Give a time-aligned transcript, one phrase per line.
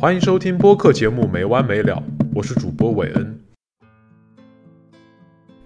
[0.00, 1.96] 欢迎收听播客节目《没完没了》，
[2.32, 3.40] 我是主播韦恩。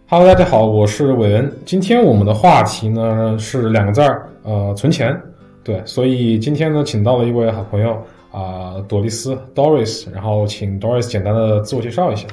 [0.09, 1.53] Hello，大家好，我是韦恩。
[1.67, 5.21] 今天我们的话题呢是两个字儿，呃，存钱。
[5.63, 12.27] 对，所以今天呢，请到了一位好朋友啊、朵丽丝 Doris，然后请 Doris 简单的自我介绍一下。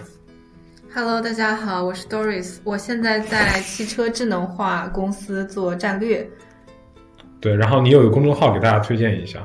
[0.96, 6.26] Hello，大家好，我是 Doris，我现在在汽车智能化公司做战略。
[7.42, 9.40] 对，然后你有一个公众号给大家推荐一下。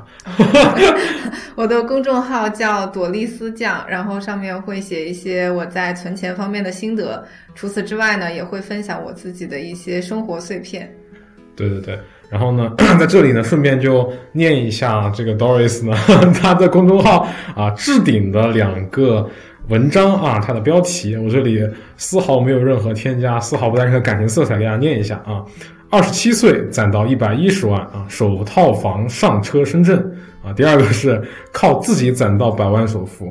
[1.54, 7.24] 我的公众号叫朵丽丝酱，然后上面会写一些我在存钱方面的心得。
[7.54, 10.92] 除此之外呢，也会分享我自己的一些生活碎片。
[11.54, 11.96] 对对对，
[12.28, 15.96] 然后呢，在这里呢，顺便就念一下这个 Doris 呢，
[16.34, 19.30] 他的公众号啊置顶的两个
[19.68, 21.64] 文章啊，它的标题我这里
[21.96, 25.44] 丝毫没有任何添加，丝毫不带任何感情色彩，给大家念一下啊。
[25.90, 29.98] 二十七岁攒到一百一十万啊，首套房上车深圳
[30.42, 30.52] 啊。
[30.52, 33.26] 第二个是靠自己攒到百万首付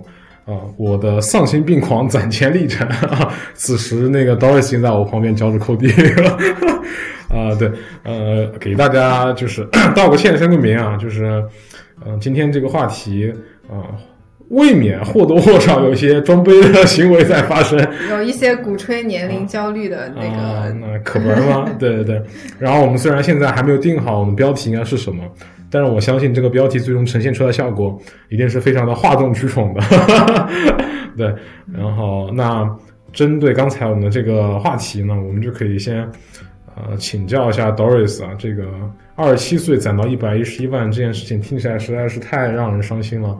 [0.45, 3.33] 啊，我的丧心病狂攒钱历程啊。
[3.53, 6.37] 此时那个 Doris 已经在我旁边脚趾抠地了。
[7.29, 7.71] 啊，对，
[8.03, 11.43] 呃，给大家就是 道个歉，声个名啊，就是，
[12.05, 13.33] 嗯、今天这个话题
[13.67, 13.97] 啊、呃，
[14.49, 21.65] 未免或多或少有一些装杯的行为在发生， 有一些鼓吹年龄焦虑的那个，啊、那可不是吗？
[21.79, 22.21] 对对对。
[22.59, 25.23] 然后我们虽然现在还没有定好我们标题应该是什么，
[25.69, 27.99] 但是我相信这个标题最终呈现出来的效果
[28.29, 29.81] 一定是非常的哗众取宠的。
[31.17, 31.33] 对，
[31.71, 32.69] 然后那
[33.11, 36.07] 针对刚才我们的这个话题呢，我们就可以先。
[36.75, 38.63] 呃，请教一下 Doris 啊，这个
[39.15, 43.37] 二十七岁攒到一百一十一万这件事情听起来实在是太让人伤心了，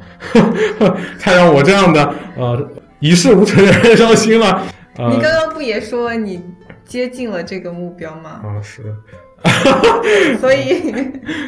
[1.19, 4.61] 太让我这样的呃一事无成的人伤心了。
[4.97, 6.39] 呃、你刚刚不也说你
[6.85, 8.41] 接近了这个目标吗？
[8.43, 8.83] 啊，是。
[10.39, 10.93] 所以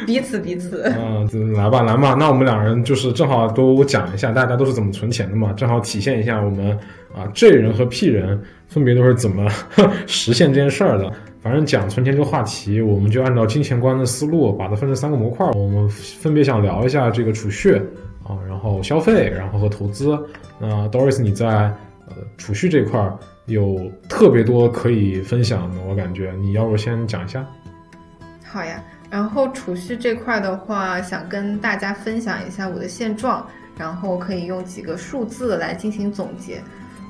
[0.06, 0.92] 彼此彼此。
[0.98, 6.76] 嗯，来吧来吧，那我们两人就是正好都讲一下大家都是怎么存钱的嘛，正好体现一下我们
[7.14, 9.48] 啊 J 人和 P 人分别都是怎么
[10.06, 11.10] 实现这件事儿的。
[11.46, 15.48] 反正讲存钱这个话题，我们就按照金钱观的思路，把它分成三个模块。
[15.52, 17.72] 我们分别想聊一下这个储蓄
[18.24, 20.18] 啊，然后消费，然后和投资。
[20.58, 21.46] 那 Doris 你在
[22.08, 23.00] 呃储蓄这块
[23.44, 27.46] 有特别多可以分享的，我感觉你要不先讲一下？
[28.44, 33.46] 好呀，然后储蓄这块的话，想跟大家分享一下我的现状，
[33.78, 36.60] 然后可以用几个数字来进行总结。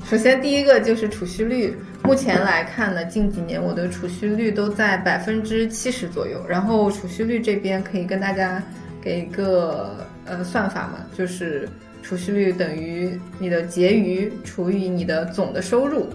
[0.05, 1.75] 首先，第一个就是储蓄率。
[2.07, 6.41] 目前来看呢，近几年我的储蓄率都在百分之七十左右。
[6.49, 8.63] 然后储蓄率这边可以跟大家
[9.03, 11.69] 给一个呃算法嘛，就是
[12.05, 16.09] 储蓄率等于你的结余除以你的总的收入。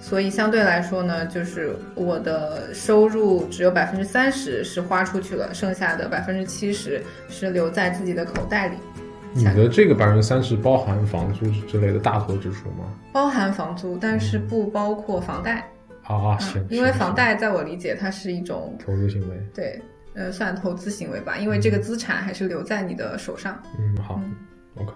[0.00, 8.74] 所以相对来说呢，就是我的收入只有百分之三十是花出去了，剩下的百分之七十是留在自己的口袋里。
[9.36, 12.86] 你的这个百分之三十包含房租之类的大头支出吗？
[13.12, 15.68] 包含房租，但是不包括房贷。
[16.04, 19.36] 啊，行、嗯，因为房贷在我理解它是一种投资行为。
[19.52, 19.82] 对，
[20.14, 23.60] 呃，算投资行为吧，因为这个资产还是留在你的手上。
[23.78, 24.34] 嗯，好、嗯、
[24.76, 24.92] ，OK。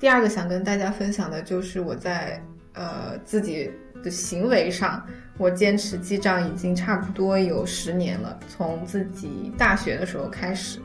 [0.00, 2.42] 第二个想跟大家分享的就是我在
[2.72, 3.70] 呃自己
[4.02, 5.06] 的行为上，
[5.38, 10.80] 我坚持记账已经差不多有十年了，从自己大学的时候开始。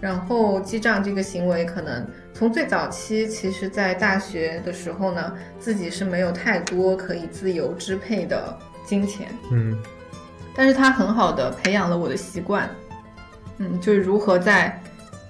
[0.00, 9.78] 然后记账这个行为，可能从最早期，其实在大学的时候呢，自己是没有太多可以自由支配的金钱，嗯，
[10.54, 12.68] 但是它很好的培养了我的习惯，
[13.58, 14.80] 嗯，就是如何在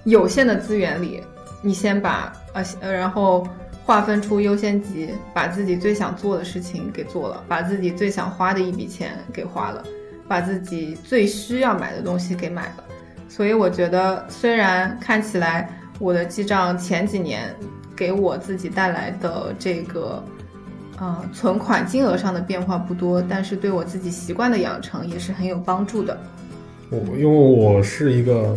[0.05, 1.21] 有限的资源里，
[1.61, 3.45] 你先把呃呃，然后
[3.83, 9.83] 划分出优先级，把自己最想做的事情给做了，把自己最想花的一笔钱给花了，
[10.29, 12.83] 把自己最需要买的东西给买了。
[13.31, 15.69] 所以我觉得，虽然看起来
[15.99, 17.55] 我的记账前几年
[17.95, 20.21] 给我自己带来的这个，
[20.99, 26.19] 呃，存款金额上的变化不多，但是对我自己习惯的养成也是很有帮助的。
[26.89, 28.53] 我因为我是一个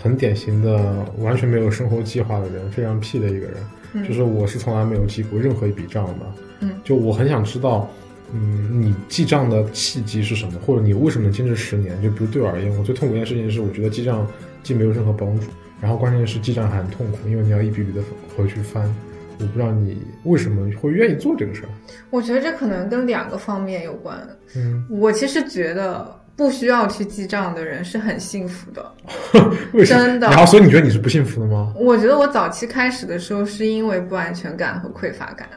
[0.00, 3.56] 很典型的完全没有生活计划的人，非常屁的一个人，
[3.94, 6.26] 嗯、就是我是从来没有记过任何一笔账的。
[6.60, 7.90] 嗯，就我很想知道。
[8.32, 10.52] 嗯，你记账的契机是什么？
[10.66, 12.00] 或者你为什么能坚持十年？
[12.02, 14.26] 就比如对我而言，我最痛苦一件事情是，我觉得记账
[14.62, 15.46] 既没有任何帮助，
[15.80, 18.02] 然后关键是记账还很痛苦，因为你要一笔笔的
[18.36, 18.92] 回去翻。
[19.40, 21.68] 我不知道你为什么会愿意做这个事儿。
[22.10, 24.18] 我觉得这可能跟两个方面有关。
[24.56, 28.84] 嗯，我其实觉得不需要去记账的人是很幸福的。
[29.72, 30.04] 为什么？
[30.04, 30.26] 真的。
[30.26, 31.72] 然后，所以你觉得你是不幸福的吗？
[31.76, 35.48] 我觉得我早期开始的时候是因为不安全感和匮乏感。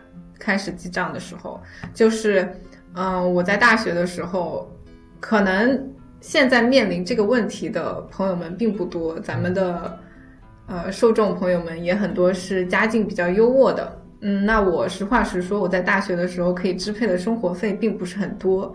[0.42, 1.62] 开始记账的时候，
[1.94, 2.52] 就是，
[2.96, 4.68] 嗯、我在大学的时候，
[5.20, 5.80] 可能
[6.20, 10.00] 现在面临这个问题的朋友们并不多，咱们的
[10.66, 14.02] 呃，受众朋友们也很多是家境比较优渥的。
[14.22, 18.74] 嗯，那我实话实说，我在大学的时候可以支配的生活费并不是很多，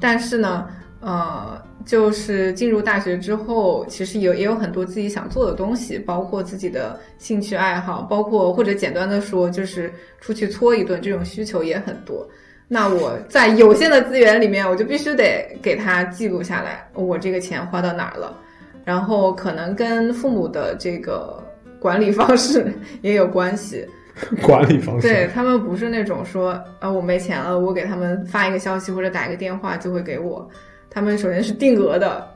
[0.00, 0.66] 但是呢，
[1.00, 12.28] 呃，就是进入大学之后，其实有也有很多自己想做的东西，包括自己的兴趣爱好，包括或者简单的说，就是出去搓一顿这种需求也很多。
[12.66, 18.36] 那我在有限的资源里面，我就必须得给他记录下来，我这个钱花到哪儿了，
[18.84, 21.42] 然后可能跟父母的这个
[21.78, 22.70] 管理方式
[23.02, 23.86] 也有关系。
[24.42, 30.50] 管理方式，对他们不是那种说，啊，我没钱了，我给他们发一个消息或者打一个电话就会给我。
[30.90, 32.26] 他们首先是定额的，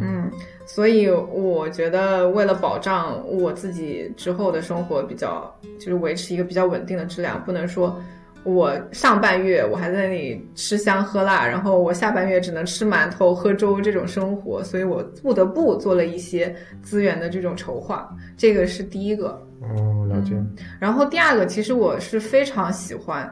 [0.00, 0.30] 嗯，
[0.66, 7.98] 所以我觉得为了保障我自己之后的生活比较，就是维持一个比较稳定的质量，不能说
[8.44, 19.28] 我上半月我还在那里吃香喝辣，然后我下半月只能吃馒头喝粥这种生活，所以我不得不做了一些资源的这种筹划，这个是第一个。
[19.60, 20.36] 哦，了解。
[20.78, 23.28] 然后第二个，其实我是非常喜欢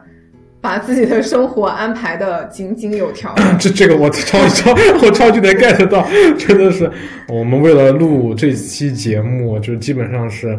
[0.60, 3.34] 把自己的生活安排的井井有条。
[3.58, 6.06] 这这个我超超我超级能 get 到，
[6.38, 6.90] 真的是
[7.28, 10.58] 我们为了录这期节目，就基本上是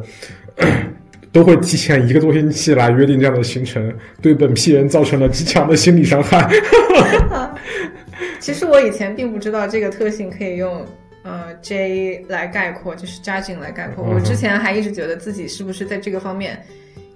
[1.32, 6.50] 都会提前一个多星期来约定这样的行程，对本批人造成了极强的心理伤害。
[8.40, 10.86] 其实我以前并不知道这个特性可以用。
[11.24, 14.02] 呃，J 来概括就是 judging 来概括。
[14.02, 16.58] 我之前还一直觉得自己是不是在这个方面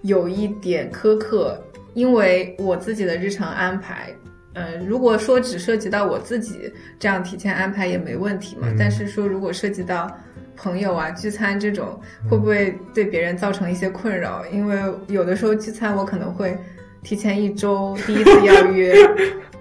[0.02, 1.58] 有一点苛刻，
[1.94, 4.14] 因为我自己的日常安排，
[4.54, 8.68] 嗯，如果说只涉及到我自己这样提前安排也没问题嘛。
[8.78, 10.10] 但是说如果涉及到
[10.56, 12.00] 朋友啊聚餐这种，
[12.30, 14.44] 会不会对别人造成一些困扰？
[14.52, 14.78] 因为
[15.08, 16.58] 有的时候聚餐我可能会
[17.04, 18.96] 提前一周第一次邀约。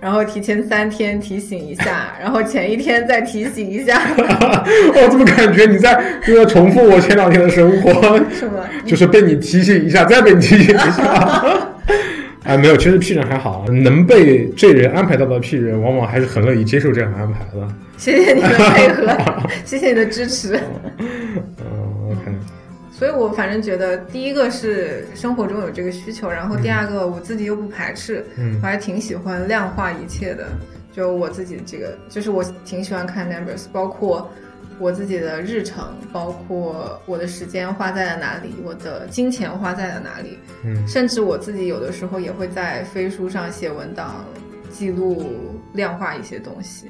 [0.00, 4.00] 然后提前三天提醒一下，然后前一天再提醒一下。
[4.17, 7.93] 我怎么感觉你在又在重复我前两天的生活？
[8.33, 8.65] 是吗？
[8.87, 11.69] 就是被你提醒一下，再被你提醒一下。
[12.44, 17.69] 哎，没有，其实 P 人还好，能被这人安排到的 P 人，往往还是很乐意接受这样的安排的。
[17.98, 19.16] 谢谢你的配合，
[19.64, 20.58] 谢谢你的支持。
[20.98, 22.32] 嗯，OK。
[22.90, 28.25] 所以我反正觉得，第一个是生活中有这个需求，然后第二个我自己又不排斥，
[28.62, 30.48] 我还挺喜欢量化一切的。
[30.92, 34.31] 就我自己这个，就是我挺喜欢看 numbers，包括
[34.81, 44.25] 我自己的日程，包括我的时间花在了哪里，我的金钱花在了哪里，嗯，甚至我自己有的时候也会在飞书上写文档，
[44.71, 46.87] 记录量化一些东西，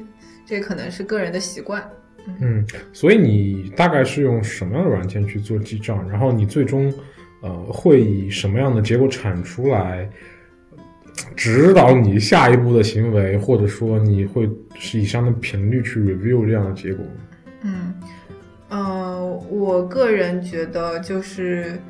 [0.46, 1.82] 这可能是个人的习惯。
[2.40, 6.08] 嗯，所以你大概是用什么样的软件去做记账？
[6.08, 6.94] 然后你最终，
[7.42, 10.08] 呃，会以什么样的结果产出来
[11.34, 14.48] 指导你下一步的行为，或者说你会
[14.78, 17.04] 是以什么样的频率去 review 这样的结果？
[17.62, 17.94] 嗯，
[18.68, 21.80] 呃，我个人觉得就是。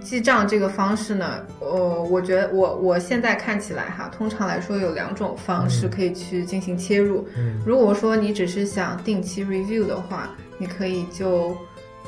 [0.00, 7.26] 记账这个方式呢，呃，我觉得我我现在看起来哈，通常来说有两种方式可以去进行切入。
[7.64, 10.28] 如果说你只是想定期 review 的话，
[10.58, 11.56] 你可以就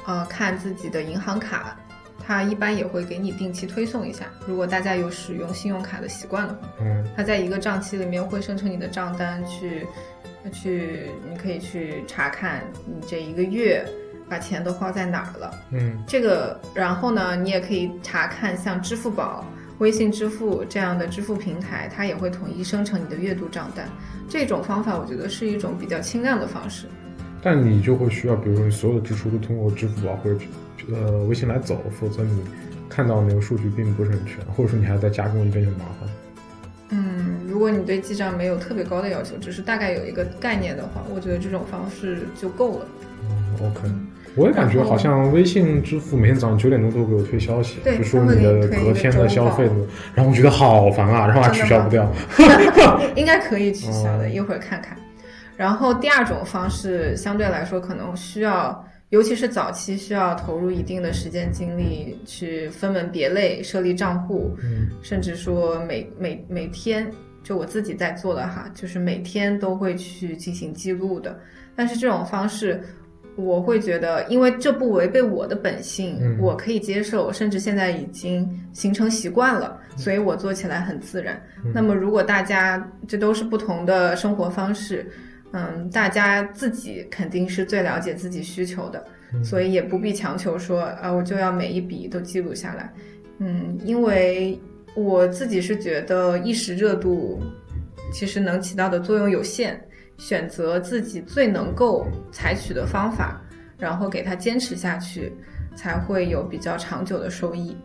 [0.04, 1.74] 呃看自己的银行卡，
[2.22, 4.26] 它一般也会给你定期推送一下。
[4.46, 9.86] 如果大家有使用信用卡的习惯的话，嗯，它在一个账期里面会生成你的账单，去
[10.50, 13.84] 去你可以去查看你这一个月。
[14.28, 15.54] 把钱都花在哪儿了？
[15.70, 19.44] 嗯，这个，然后呢，你也可以查看像支付宝、
[19.78, 23.88] 微信支付这样的支付平台，它也会统一生成你的月度账单。
[24.28, 26.88] 这种方法我觉得是一种比较轻量的方式。
[27.40, 30.40] 但你就会需要，比如说你所有的支出都通过支付宝或者
[30.92, 32.42] 呃微信来走，否则你
[32.88, 36.10] 看到那个数据并不是很全，或者说你还要再加工一遍就麻烦。
[36.90, 42.86] 嗯，如果你对记账没有特别高的要求，只是大概有一个概念的话，我觉得这种方式就够了。
[43.22, 43.88] 嗯，OK。
[44.34, 49.74] 我也感觉好像微信支付每天早上九点钟都会给我推消息，就说你的隔天的消费的，
[50.14, 52.06] 然后我觉得好烦啊， 然后还取消不掉。
[53.16, 54.94] 应该可以取消的，一会儿看看。
[55.56, 64.56] 然后第二种方式相对来说可能需要，尤其是早期需要投入一定的时间精力去分门别类设立账户，
[65.02, 67.10] 甚至说每每每天
[67.42, 71.38] 就我自己在做的哈，就是每天都会去进行记录的。
[71.74, 72.80] 但是这种方式。
[73.38, 81.38] 我会觉得，因为这不违背我的本性，我可以接受，甚至现在已经形成习惯了，所以我做起来很自然。
[81.74, 85.06] 那么，如果大家这都是不同的生活方式，
[85.52, 89.04] 嗯，大家自己肯定是最了解自己需求的，
[89.42, 92.92] 所以也不必强求说，啊，我就要每一笔都记录下来。
[93.38, 94.60] 嗯，因为
[94.94, 97.40] 我自己是觉得一时热度
[98.12, 99.80] 其实能起到的作用有限。
[100.18, 103.38] 选择自己最能够采取的方法，
[103.76, 105.30] 然后给它坚持下去，
[105.74, 107.76] 才会有比较长久的收益。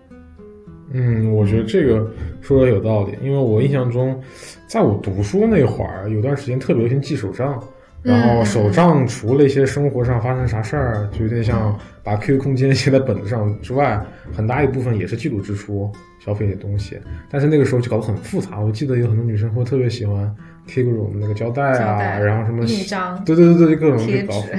[0.94, 2.10] 嗯，我觉得这个
[2.42, 4.22] 说的有道理，因为我印象中，
[4.68, 7.62] 在我读书那会儿，有段时间特别流行记手账，
[8.02, 17.00] 然后手账除了一些生活上发生啥事儿，就有点像把 QQ 空间写在本子上之外，很大一部分也是记录支出、消费的东西。
[17.30, 20.34] 但是那个时候就搞得很复杂，我记得有很多女生会特别喜欢
[20.68, 24.50] 贴各种那个胶带啊，带然后什么印章对对对对，各种贴去搞纸。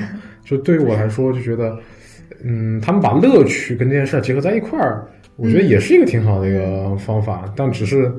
[0.44, 1.78] 就对于我来说，就觉得，
[2.42, 7.52] 嗯，他们把乐趣跟这件事儿结合在一块儿，我觉得也是一个挺好的一个方法。
[7.56, 8.12] 但只是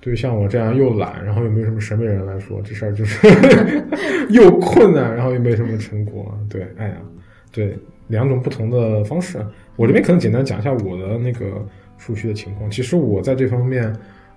[0.00, 3.28] 对于像我这样又懒，然后又没有什么审美人来说，这事儿就是
[4.30, 6.34] 又困难，然后又没什么成果。
[6.48, 6.96] 对，哎呀，
[7.52, 7.76] 对，
[8.08, 9.38] 两种不同的方式。
[9.76, 11.66] 我这边可能简单讲一下我的那个
[11.98, 12.70] 储蓄的情况。
[12.70, 13.84] 其实我在这方面，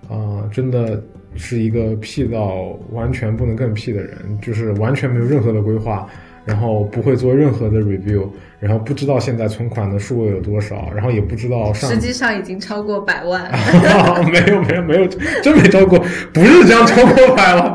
[0.08, 1.02] 啊、真的
[1.34, 6.06] 是一个屁到完全不能更屁的人，就是完全没有任何的规划。
[6.44, 8.26] 然后不会做任何的 review，
[8.60, 13.50] 然后不知道现在存款的数额有多少，然后也不知道上实际上已经超过百万。
[14.30, 15.06] 没有没有没有，
[15.42, 15.98] 真没超过，
[16.32, 17.74] 不是这样超过百万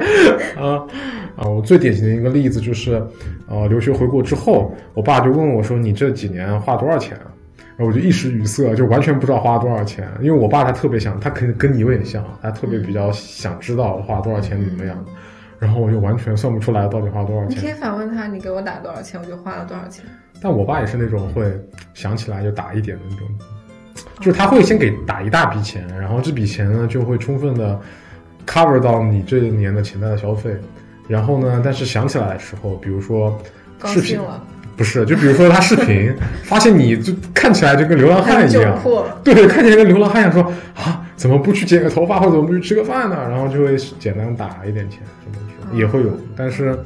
[0.58, 0.86] 啊
[1.36, 1.48] 啊！
[1.48, 3.02] 我最典型的一个例子就是，
[3.48, 7.32] 呃，留学回国之后，我爸就问我说：“你这几年花多少钱啊？”
[7.78, 15.06] 然后我就一时语塞，就完全不知道花多少钱，因为我爸他特别想，他肯定跟你有点像，他特别比较想知道花多少钱怎么样。
[15.60, 17.58] 然后我就完全算不出来到底花了多少钱。
[17.58, 20.06] 你可以反问他，你给我打多少钱，我就花了多少钱。
[20.42, 21.52] 但我爸也是那种会
[21.94, 23.28] 想起来就打一点的那种，
[24.20, 27.78] 就是他会先给打一大笔钱，然后这笔钱呢就会充分的
[28.48, 30.56] cover 到你这一年的潜在的消费。
[31.08, 33.38] 然后呢，但是想起来的时候，比如说
[33.78, 34.42] 高视频兴，了，
[34.80, 38.82] 不是，就比如说他视频， 发现你就看起来就跟流浪汉一样，
[39.26, 40.42] 对，看起来跟流浪汉一样，说
[40.74, 43.28] 啊，怎么不去剪个头发，或者怎么不去吃个饭呢？
[43.30, 45.36] 然后就会简单打一点钱，什么
[45.70, 46.80] 的也会有，但是，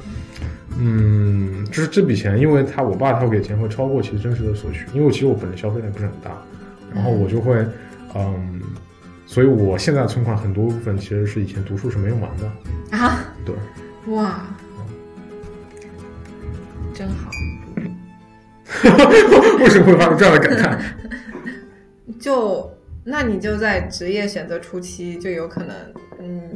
[0.79, 6.31] 嗯，就是这笔钱，因为他我爸他会给钱会超过其实真实的所需，因为其实我本身消费量不是很大，
[6.95, 7.63] 然后我就会，
[8.15, 8.59] 嗯，
[9.27, 13.53] 所以我现在存款很多部分其实是以前读书是没用完的，啊，对，
[14.15, 14.47] 哇，
[16.91, 17.29] 真好。
[19.60, 20.80] 为什么会发出这样的感叹？
[22.20, 22.72] 就
[23.03, 25.75] 那你就在职业选择初期就有可能，
[26.20, 26.50] 嗯，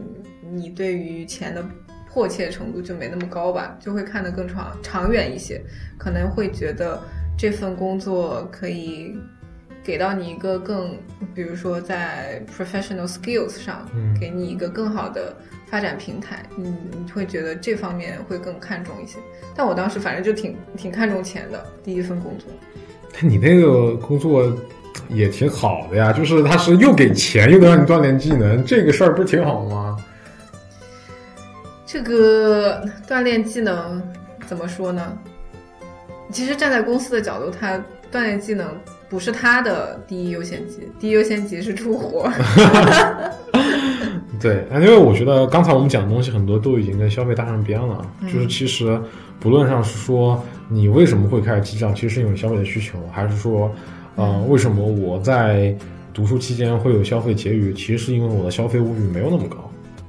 [0.54, 1.64] 你对于钱的
[2.10, 5.62] 迫切程度就没那么高吧，就会看得更长长远一些，
[5.98, 7.02] 可能会觉得
[7.38, 9.16] 这份工作可以
[9.84, 10.98] 给到你一个更，
[11.36, 15.36] 比如说在 professional skills 上，嗯给你一个更好的
[15.70, 19.18] 发展平台，你你会觉得这方面会更看重一些。
[19.56, 22.48] 但我当时反正就挺挺看重钱的，第一份工作。
[23.22, 24.56] 你那个工作
[25.10, 29.98] 也挺好的呀，就是他是又给钱又能让你锻炼技能，这个事儿不是挺好吗？
[31.86, 34.02] 这个锻炼技能
[34.46, 35.18] 怎么说呢？
[36.32, 37.82] 其实站在公司的角度，他
[38.12, 38.78] 锻炼技能
[39.10, 42.30] 不是他的第一优先级，第一优先级是出活。
[44.39, 49.00] 对，因为我觉得刚才我们讲的东西很多都已经跟消费搭上边了，嗯就是其实
[49.39, 53.72] 不论上是说你为什么会开始记账，其实是因为消费的需求，还是说，
[54.15, 55.75] 呃，为什么我在
[56.13, 59.58] 读书期间会有消费结余，其实是因为我的消费物欲没有那么高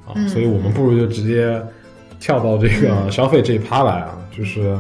[0.07, 1.61] 啊，嗯所以我们不如就直接
[2.21, 4.77] 跳到这个消费这一趴来啊，就是。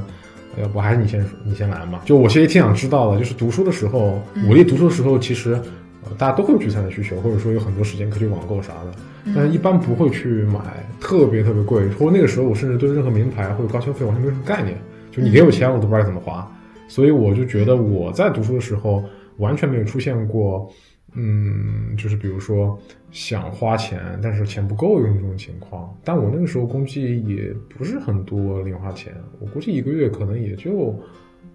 [0.60, 2.00] 要不还是你先说，你先来嘛？
[2.04, 5.56] 就我其实挺想知道的，就是读书的时候，嗯武力读书的时候，其实
[6.04, 8.92] 呃大家都会有聚餐的需求，或者说有很多时间可以去网购啥的。
[9.24, 10.60] 嗯但是一般不会去买
[10.98, 14.78] 特别特别贵，或者那个时候我甚至对任何名牌或者高消费完全没有什么概念，
[15.10, 16.50] 就你给我钱我都不知道怎么花，
[16.88, 19.04] 所以我就觉得我在读书的时候
[19.36, 20.72] 完全没有出现过，
[21.14, 22.78] 嗯，就是比如说
[23.10, 25.94] 想花钱但是钱不够用这种情况。
[26.02, 30.98] 但我那个时候估计也不是很多零花钱，我估计一个月可能也就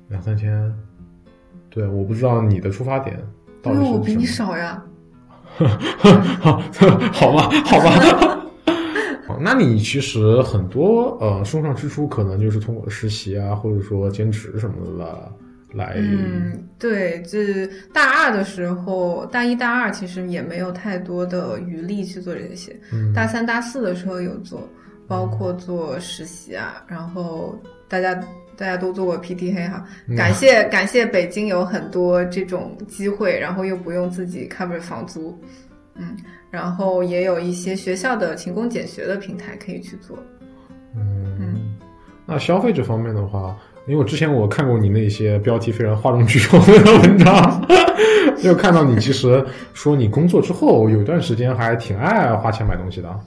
[0.09, 0.71] 两三千。
[1.71, 3.19] 对，我不知道你的出发点
[3.63, 4.83] 到底是因为我比你少呀。
[6.39, 6.61] 好，
[7.11, 8.39] 好吧，好吧。
[9.25, 15.31] 好那你其实很多呃生活上支出可能就是通过实习啊，或者说兼职什么的
[15.73, 15.93] 来。
[15.97, 22.77] 嗯，对，这大二的时候，大一、大二其实也没有太多的余力去做这些。
[22.91, 24.67] 嗯大三、大四的时候有做，
[25.07, 28.13] 包括做实习啊，然后大家
[28.55, 35.37] 大家都做过 PT 黑哈，嗯感谢感谢北京有很多这种机会，然后又不用自己 cover 房租，
[35.95, 36.15] 嗯，
[36.51, 40.17] 然后也有一些学校的勤工俭学的平台可以去做。
[40.95, 41.75] 嗯，
[42.25, 43.57] 那消费这方面的话，
[43.87, 47.67] 因为我之前我看过你那些标题非常哗众取宠的文章，
[48.37, 49.43] 就看到你其实
[49.73, 53.19] 说你工作之后有一段时间还挺爱花钱买东西的。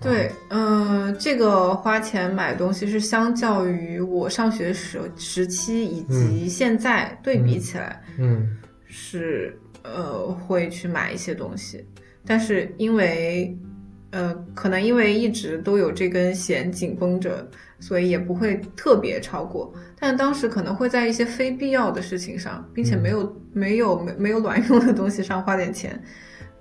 [0.00, 11.84] 对，嗯、这个花钱买东西是相较于我上学时时期以及现在对比起来，嗯是呃会去买一些东西，
[12.24, 13.56] 但是因为
[14.10, 17.46] 呃可能因为一直都有这根弦紧绷着，
[17.78, 19.72] 所以也不会特别超过。
[19.98, 26.02] 但当时可能会在一些非必要的事情上，并且没有、没有没没有卵用的东西上花点钱，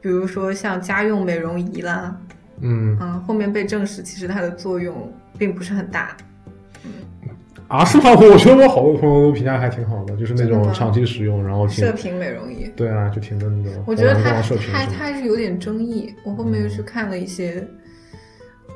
[0.01, 2.19] 比如说像家用美容仪啦，
[2.61, 6.15] 嗯嗯，后面被证实其实它的作用并不是很大。
[7.67, 8.11] 啊，是吗？
[8.15, 14.41] 我觉得我好多朋友都评价还挺好的，就是那种长期使用，然后射频美容仪，对啊，就挺的那种我觉得它
[14.73, 16.15] 它它是有点争议。
[16.23, 17.63] 我后面又去看了一些，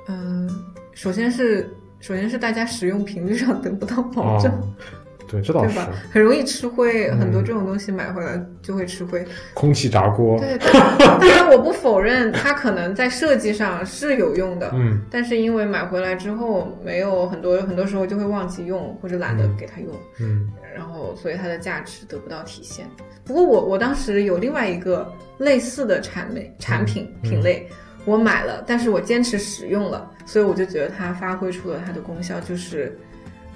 [0.07, 0.47] 嗯、
[0.93, 1.67] 首先是
[1.99, 4.67] 首先是大家使用频率上得不到保证，哦，
[5.33, 5.89] 对，这倒是对吧？
[6.11, 9.25] 很容易吃灰，嗯很多这种东西买回来就会吃灰。
[9.55, 19.89] 空气炸锅，对，但当然我不否认它可能在设计上是有用的，嗯但是因为买回来之后没有很多很多时候就会忘记用或者懒得给它用。
[20.19, 22.85] 嗯然后所以它的价值得不到体现。
[23.25, 27.67] 不过我我当时有另外一个类似的产类产品嗯品类，
[28.05, 32.97] 我买了，但是我坚持使用了，所以我就觉得它发挥出了它的功效，就是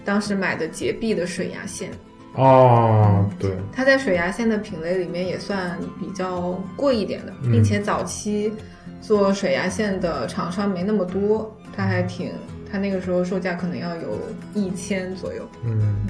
[0.08, 1.92] 当时买的洁碧的水牙线。
[2.36, 8.54] 哦，对，它在水牙线的品类里面也算比较贵一点的，嗯并且早期
[9.02, 12.32] 做水牙线的厂商没那么多，它还挺，
[12.72, 14.18] 它那个时候售价可能要有
[14.54, 15.46] 一千左右。
[15.66, 16.08] 嗯。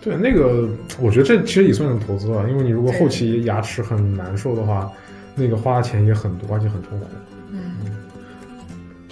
[0.00, 0.68] 对，那个
[1.00, 4.90] 我觉得这其实也算是投资了，因为你如果后期牙齿很难受的话，
[5.34, 7.06] 那个花钱也很多，而且很痛苦。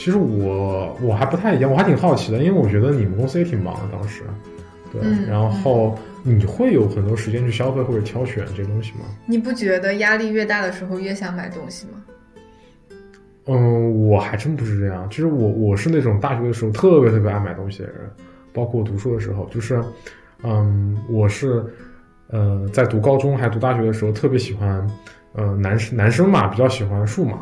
[0.05, 4.23] 嗯，其实我我还不太一样，我还挺好奇的，因为我觉得你们公司也挺忙的当时，
[4.93, 9.07] 对，嗯然后你会有很多时间去消费或者挑选这东西吗？
[9.27, 12.03] 你不觉得压力越大的时候越想买东西吗？
[13.47, 15.07] 嗯，我还真不是这样。
[15.11, 17.97] 其实我我是那种大学的时候特别特别爱买东西的人，
[18.53, 19.83] 包括我读书的时候，就是，
[20.43, 21.65] 嗯，我是
[22.29, 24.87] 呃在读高中还读大学的时候特别喜欢，
[25.35, 27.39] 呃男生男生嘛比较喜欢数码，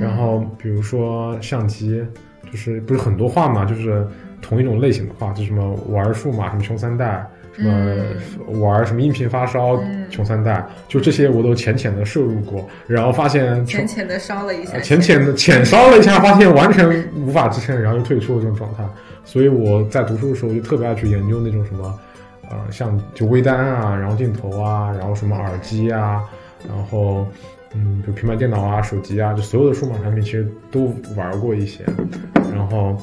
[0.00, 2.04] 然后比如说相机，
[2.50, 4.06] 就是不是很多画嘛，就是
[4.40, 10.06] 同一种类型的画，就什么玩数码，什么穷三代，什么玩什么音频发烧，嗯。
[10.10, 18.82] 穷三代，就这些我都浅浅的摄入过，然后发现浅浅的烧了一下呃，浅浅的浅烧了一下，发现完全无法支撑，然后就退出了这种状态。
[19.22, 21.94] 所以我在读书的时候就特别爱去研究那种什么，
[22.48, 26.22] 呃，像就微单啊，然后镜头啊，然后什么耳机啊，
[26.66, 27.28] 然后
[27.74, 31.84] 嗯，就平板电脑啊、手机啊，就所有的数码产品其实都玩过一些。
[32.52, 32.96] 然后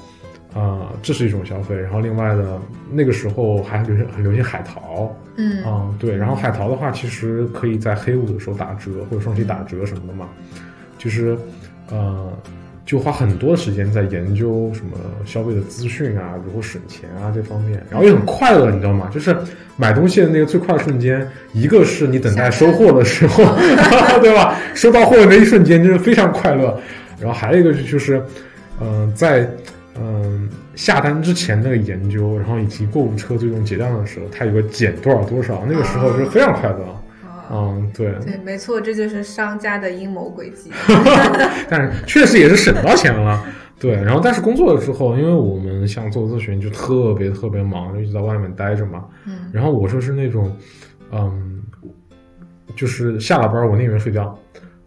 [0.53, 1.75] 呃，这是一种消费。
[1.75, 2.59] 然后另外的
[2.91, 10.27] 那个时候还流行很流行海淘，嗯啊、对，然后海淘的话，其实可以在黑五的时候打折或者双十一打折什么的嘛，
[10.97, 11.37] 就是
[11.89, 12.31] 呃，
[12.85, 14.91] 就花很多时间在研究什么
[15.25, 19.09] 消费的资讯啊，如何省钱啊这方面，然后也很快乐，你知道吗？
[19.11, 19.35] 就是
[19.75, 23.43] 买东西的那个最快的瞬间，一个是你等待收货的时候，
[24.21, 24.55] 对吧？
[24.75, 26.79] 收到货的那一瞬间就是非常快乐，
[27.19, 28.21] 然后还有一个就是，
[28.79, 29.49] 嗯、在
[29.97, 36.77] 嗯、下单之前那个研究，然后以及购物车最终结账的时候，它有个减多少多少，那个时候就是非常快乐。
[37.45, 40.71] 啊，嗯，对，对，没错，这就是商家的阴谋诡计。
[41.69, 43.43] 但是确实也是省到钱了。
[43.79, 49.05] 对，然后但是工作了之后，因为我们像做咨询就特别特别忙，就一直在外面待着嘛。
[49.25, 50.55] 嗯然后我就是那种，
[51.11, 51.61] 嗯，
[52.75, 54.37] 就是下了班我宁愿睡觉，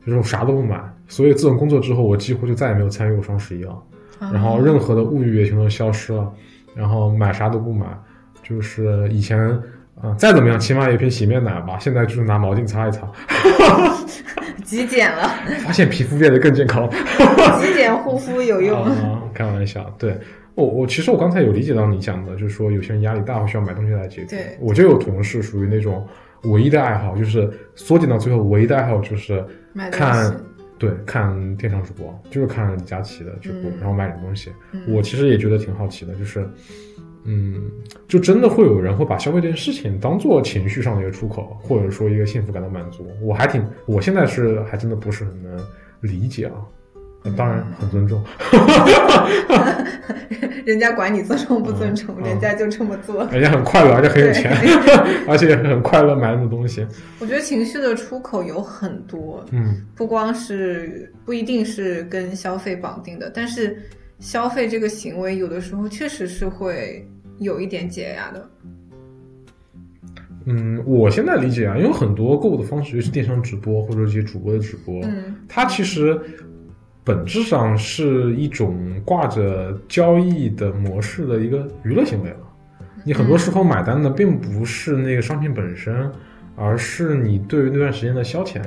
[0.05, 0.81] 就是我啥都不买。
[1.07, 3.77] 所以自从工作之后，我几乎就再也没有参与过双十一了。
[4.33, 6.33] 然后任何的物欲也全都消失了，
[6.75, 7.87] 然后买啥都不买，
[8.42, 9.38] 就是以前
[10.01, 13.11] 啊、呃再怎么样，起码有一瓶洗面奶吧，现在就是拿毛巾擦一擦，
[14.65, 15.29] 极简了，
[15.65, 16.89] 发现皮肤变得更健康。
[17.61, 18.79] 极简护肤有用。
[18.85, 20.17] 啊，开玩笑，对
[20.55, 24.37] 我我其实我刚才有理解到你讲的，就是说有些人压力大会需要买东西来解决。
[24.37, 26.07] 对我就有同事属于那种
[26.45, 29.45] 唯一的爱好，就是缩减到最后唯一的爱好就是
[29.91, 30.35] 看
[30.79, 34.53] 对看电商主播，就是看李佳琦的直播，嗯然后买点东西。
[34.73, 36.49] 嗯我其实也觉得挺好奇的，就是
[37.24, 37.70] 嗯，
[38.07, 43.07] 就真的会有人会把消费这件事情当做情绪上的一个出口，或者说一个幸福感的满足。
[43.22, 45.59] 我还挺，我现在是还真的不是很能
[46.00, 46.54] 理解啊。
[47.37, 48.24] 当然很尊重，
[50.64, 53.26] 人家管你尊重不尊重，嗯人家就这么做。
[53.26, 54.57] 人家很快乐，而且很有钱，
[55.28, 56.87] 而且很快乐买那么多东西。
[57.18, 63.76] 我觉得情绪的出口有很多，嗯不光是不一定是跟消费绑定的，但是
[64.18, 67.07] 消费这个行为有的时候确实是会
[67.38, 68.50] 有一点解压的。
[70.46, 76.18] 嗯，我现在理解啊，因为很多购物的方式，就是电商直播或者一些主播的直播，嗯它其实
[77.04, 82.37] 本质上是一种挂着交易的模式的一个娱乐行为了。
[83.04, 86.11] 你很多时候买单的并不是那个商品本身，
[86.57, 88.62] 而是你对于那段时间的消遣、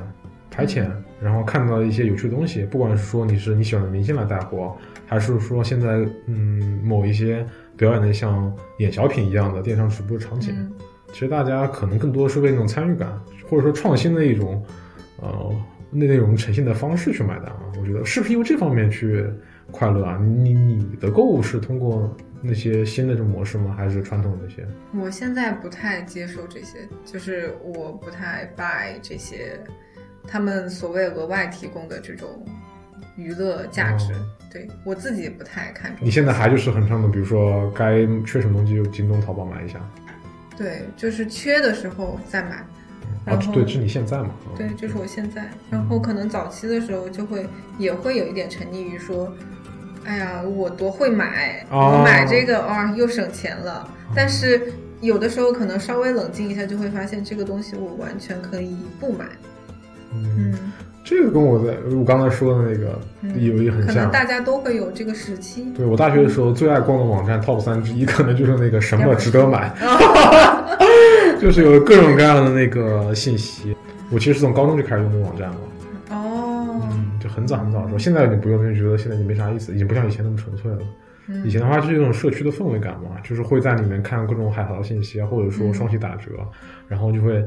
[0.49, 0.87] 排遣，
[1.21, 7.45] 然后看到一些有趣的东西，不管是说你是你喜欢的明星来带货，还是说现在嗯某一些
[7.77, 10.71] 表演的像演小品一样的电商直播场景，嗯
[11.13, 13.12] 其实大家可能更多是为那种参与感，
[13.49, 14.65] 或者说创新的一种
[15.21, 15.53] 呃
[15.89, 17.63] 那内容呈现的方式去买单啊。
[17.79, 19.25] 我觉得是不是因为这方面去
[19.71, 20.17] 快乐啊？
[20.17, 23.75] 你你的购物是通过那些新的这种模式吗？
[23.77, 24.65] 还是传统的那些？
[24.97, 29.60] 我现在不太接受这些，就是我不太 buy 这些
[30.27, 32.27] 他们所谓额外提供的这种
[33.15, 34.13] 娱乐价值。
[34.13, 34.17] 哦
[34.51, 36.05] 对我自己也不太看重。
[36.05, 39.79] 你现在还就是很上的，比如说该缺什么东西就京东、淘宝买一下。
[40.57, 42.57] 对，就是缺的时候再买。
[43.23, 44.31] 啊对，是你现在嘛？
[44.47, 45.49] 啊对，就是我现在。
[45.69, 49.34] 然后可能早期的时候就会也会有一点沉溺于说，
[50.03, 53.89] 哎呀，我多会买，哦我买这个啊、又省钱了。
[54.13, 59.27] 但是有的时候可能稍微冷静一下，就会发现这个东西我完全可以不买。
[60.13, 60.71] 嗯，嗯，
[61.04, 63.95] 这个跟我在我刚才说的那个嗯有一个很像。
[63.95, 65.71] 可能大家都会有这个时期。
[65.76, 69.74] 对我大学的时候最爱逛的网站 Top 三之一，可能就是那个什么值得买，
[71.39, 73.76] 就是有各种各样的那个信息。
[74.10, 75.58] 我其实是从高中就开始用这个网站了，
[76.10, 77.97] 哦，嗯，就很早很早的时候。
[77.97, 80.78] 现在已经不用，因为觉得现在已经没啥意思，已经不像以前那么纯粹了。
[80.80, 80.88] 嗯
[81.45, 86.32] 以前的话就是一种社区的氛围感嘛，就是会在里面看各种海淘信息啊，或者说嗯双喜打折，
[86.89, 87.41] 然后就会，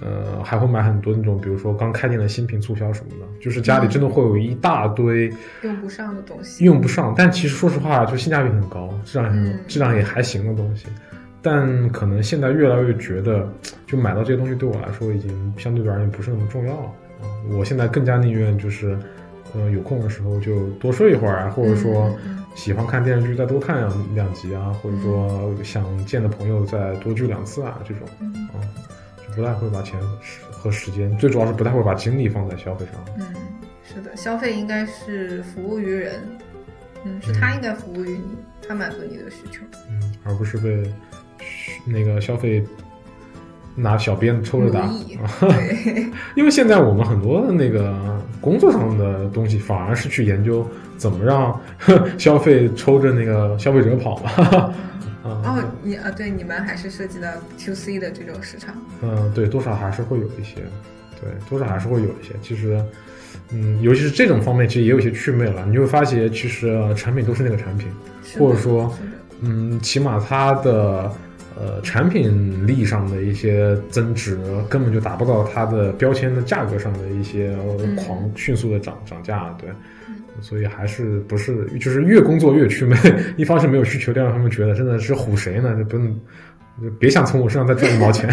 [0.00, 5.32] 呃，还会买很多那种，比如说刚开店的新品促销什么的，就是家里真的会有一大堆
[5.62, 6.64] 用不上的东西。
[6.64, 10.86] 用不上，但其实说实话，就性价比很高，质量也很、嗯质量也还行的东西。
[11.42, 13.48] 但可能现在越来越觉得，
[13.86, 16.86] 就买到这些东西对我来说已经相对而言不是那么重要了
[17.22, 17.24] 啊。
[17.50, 18.98] 我现在更加宁愿就是，
[19.54, 22.14] 呃，有空的时候就多睡一会儿啊，或者说
[22.54, 28.89] 喜欢看电视剧再多看两两集啊，或者说想见的朋友再多聚两次啊，这种嗯啊，就
[29.34, 29.98] 不太会把钱
[30.50, 32.94] 和时间，最主要是不太会把精力放在消费上。
[33.18, 33.26] 嗯，
[33.82, 36.20] 是的，消费应该是服务于人，
[37.04, 38.36] 嗯，是他应该服务于你，
[38.68, 39.62] 他满足你的需求。
[39.88, 40.82] 嗯，而不是被
[41.86, 42.64] 那个消费
[43.74, 44.90] 拿小鞭抽着打
[46.36, 50.66] 因为现在我们很多的那个工作上的东西，反而是去研究
[50.96, 51.58] 怎么让
[52.18, 54.74] 消费抽着那个消费者跑嘛。
[55.30, 58.74] 啊，哦，你啊，对，你们还是涉及到 to C 的这种市场。
[59.02, 60.56] 嗯，对，多少还是会有一些，
[61.20, 62.34] 对，多少还是会有一些。
[62.42, 62.82] 其实，
[63.50, 65.64] 嗯，尤其是这种方面，其实也有一些趣味了。
[65.66, 67.88] 你就会发现，其实、呃产品都是那个产品，
[68.38, 68.94] 或者说，
[69.40, 71.12] 嗯，起码它的
[71.58, 74.38] 呃产品力上的一些增值，
[74.68, 77.56] 根本就达不到它的标签的价格上的一些
[77.96, 79.70] 狂迅速的涨涨价，对
[80.08, 80.16] 嗯。
[80.40, 82.96] 所以还是不是就是越工作越祛魅，
[83.36, 85.74] 一方是没有需求，另外一方面觉得真的是唬谁呢？
[85.76, 86.20] 就不用，
[86.82, 88.28] 就别想从我身上再赚一毛钱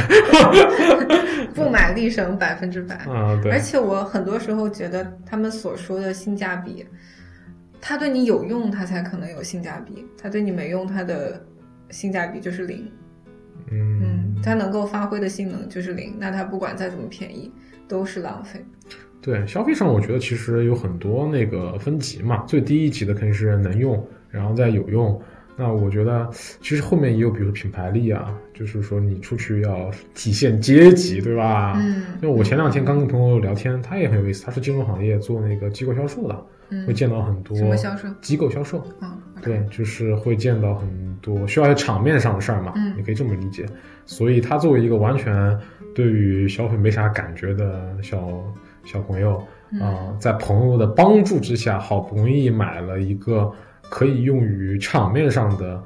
[1.53, 2.95] 不买立省百分之百。
[2.95, 3.37] 啊！
[3.41, 6.85] 对而，且我很多时候觉得他们所说的性价比，
[7.81, 11.43] 它对你有用，它才可能有性价比；它对你没用，它的
[11.89, 12.89] 性价比就是零。
[13.71, 17.51] 嗯嗯，它能够发挥的性能就是零，那它不管再怎么便宜，
[17.87, 18.63] 都是浪费。
[19.21, 25.19] 对，消费上我觉得其实有很多那个分级嘛，最低一级的肯定是能用，然后再有用。
[25.59, 26.29] 那我觉得
[26.61, 31.73] 其实后面也有，比如品牌力啊，就是说你出去要体现阶级，对吧？
[31.77, 38.07] 嗯，因为我前两天刚跟朋友聊天，他也很有意思，他是金融行业做那个机构销售的，嗯会见到很多什么销售？
[38.21, 43.65] 机构销售，啊、对，就是会见到很多需要在场面上的事儿嘛，嗯你可以这么理解。
[44.05, 45.59] 所以他作为一个完全
[45.95, 48.31] 对于消费没啥感觉的小
[48.87, 53.51] 小朋友嗯啊、在朋友的帮助之下，好不容易买了一个
[53.89, 55.83] 可以用于场面上的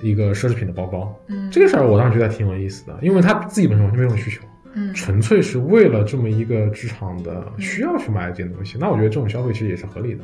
[0.00, 1.12] 一个奢侈品的包包。
[1.26, 4.42] 嗯，这个事儿我当时觉得挺有意思的，因为他自己本身完全没有需求，
[4.74, 8.78] 嗯纯粹是为了这么一个职场的需要去买这件东西。
[8.78, 10.22] 那我觉得这种消费其实也是合理的，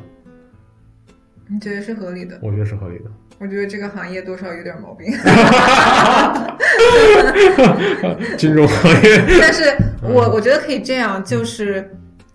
[1.49, 2.39] 你觉得是合理的？
[2.41, 3.11] 我觉得是合理的。
[3.37, 5.11] 我觉得这个行业多少有点毛病，
[8.37, 9.71] 金融行业，但是
[10.03, 11.93] 嗯我我觉得可以这样，就是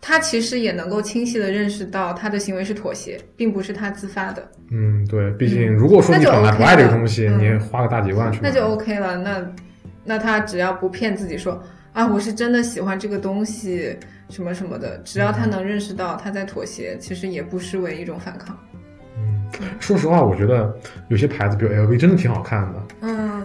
[0.09, 9.19] 他其实也能够清晰的认识到他的行为是妥协，并不是他自发的，嗯，对，毕竟嗯如果说你本来不爱这个东西，嗯你花个大几万那就 OK 了。
[9.19, 9.47] 那
[10.07, 13.95] 那他只要不骗自己说啊，我是真的喜欢这个东西
[14.31, 18.59] 什么什么的，只要他能认识到他在妥协，其实也不失为一种反抗。
[19.61, 20.75] 嗯，说实话，我觉得
[21.09, 23.45] 有些牌子，比如 LV，真的挺好看的，嗯，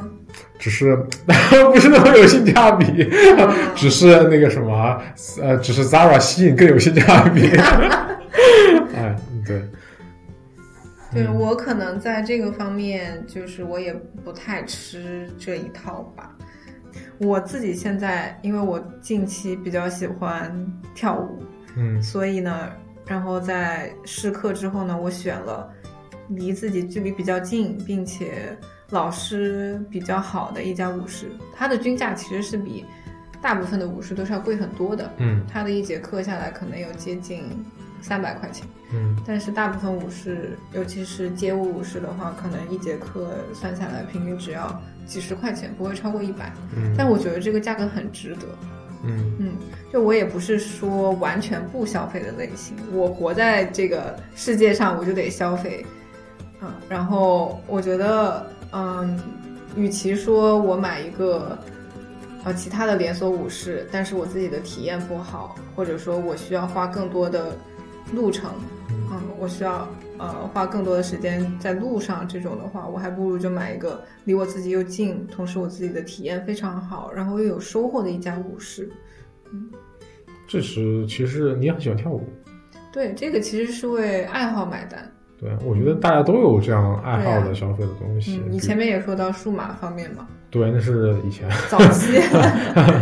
[0.59, 0.95] 只是
[1.73, 3.09] 不是那么有性价比，
[3.75, 5.01] 只是那个什么，
[5.41, 7.49] 呃，只是 Zara 吸引更有性价比。
[8.95, 9.61] 哎，对，
[11.11, 11.35] 对嗯。
[11.35, 16.29] 我可能在这个方面，就是我也不太吃这一套吧。
[17.17, 20.53] 我自己现在，因为我近期比较喜欢
[20.93, 21.43] 跳舞，
[21.75, 22.01] 嗯。
[22.01, 22.69] 所以呢，
[23.07, 25.69] 然后在试课之后呢，我选了
[26.35, 28.57] 离自己距离比较近，并且
[28.89, 31.31] 老师比较好的一家舞室。
[31.55, 32.85] 它的均价其实是比
[33.41, 37.43] 大部分的舞室都是要贵很多的，嗯它的一节课下来可能有接近
[38.01, 38.65] 三百块钱。
[38.95, 46.53] 嗯但是大部分舞室，尤其是街舞舞室的话，可能一节课算下来平均只要几十块钱，不会超过一百。
[46.75, 48.47] 嗯，但我觉得这个价格很值得。
[49.05, 49.51] 嗯嗯，
[49.91, 55.85] 就我也不是说完全不消费的类型，我活在这个世界上，我就得消费。
[56.63, 59.19] 嗯，然后我觉得，嗯，
[59.75, 61.57] 与其说我买一个
[62.45, 67.57] 呃其他的连锁舞室，但是我自己的体验不好，或者说我需要花更多的
[68.13, 68.49] 路程，
[68.89, 69.85] 嗯，我需要
[70.17, 78.89] 呃花更多的时间在路上，这种的话，我还不如就买一个离我自己又近，同时我自己的体验非常好，然后又有收获的一家舞室。
[80.47, 82.23] 这是其实你也很喜欢跳舞，
[82.91, 85.11] 对，这个其实是为爱好买单。
[85.43, 88.41] 对，我觉得大家都有这样爱好的消费的东西。
[88.45, 92.17] 嗯，你前面也说到数码方面嘛，对，那是以前早期，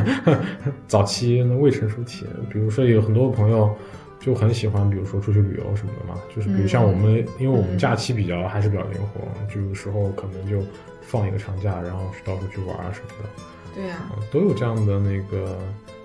[0.88, 3.72] 早期那未成熟期，比如说有很多朋友
[4.20, 9.22] 就很喜欢，比如说出去旅游什么的嘛，就是比如像我们，因为我们假期比较还是比较灵活，
[9.54, 10.66] 就有时候可能就
[11.02, 13.30] 放一个长假，然后去到处去玩啊什么的。
[13.76, 15.58] 对呀、啊，都有这样的那个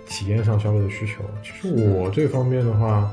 [0.06, 1.24] 体验上消费的需求。
[1.42, 3.10] 其实我这方面的话，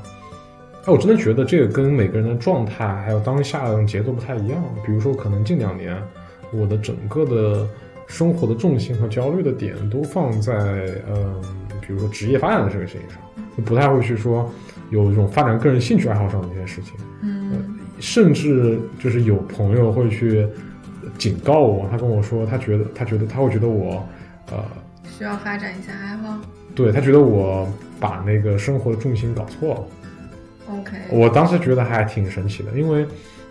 [0.86, 4.62] 哎，我真的觉得这个跟每个人的状态还有当下的节奏不太一样。
[4.84, 5.96] 比如说，可能近两年
[6.52, 7.66] 我的整个的
[8.06, 10.52] 生活的重心和焦虑的点都放在
[11.08, 11.40] 嗯，
[11.80, 13.18] 比如说职业发展的这个事情上，
[13.56, 14.52] 就不太会去说
[14.90, 16.92] 有一种发展个人兴趣爱好上的一些事情。
[17.22, 20.46] 嗯甚至就是有朋友会去
[21.16, 24.06] 警告我，他跟我说，他觉得他觉得他会觉得我，
[24.50, 24.62] 呃，
[25.16, 26.36] 需要发展一下爱好。
[26.74, 27.66] 对他觉得我
[27.98, 29.80] 把那个生活的重心搞错了。
[30.68, 33.06] OK，我当时觉得还挺神奇的，因为，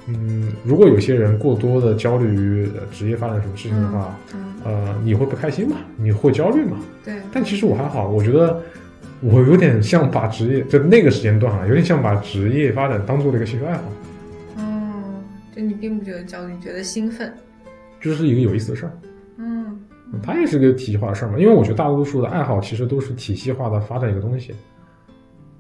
[0.07, 5.77] 嗯，如果有些人过多的焦虑于呃职业发展什么事情的话，嗯，呃，你会不开心嘛？
[5.97, 6.77] 你会焦虑嘛？
[7.05, 8.61] 对，但其实我还好，我觉得
[9.21, 13.83] 我有点像把职业，就那个时间段啊，有点像把职业发展当做了一个兴趣爱好，
[14.57, 15.21] 哦，
[15.55, 17.31] 就你并不觉得焦虑，觉得兴奋。
[18.01, 18.91] 就是一个有意思的事儿。
[19.37, 19.79] 嗯
[20.21, 24.53] 它也是个体系化的事儿嘛，因为我觉得大多数的爱好其实都是体系化的发展一个东西，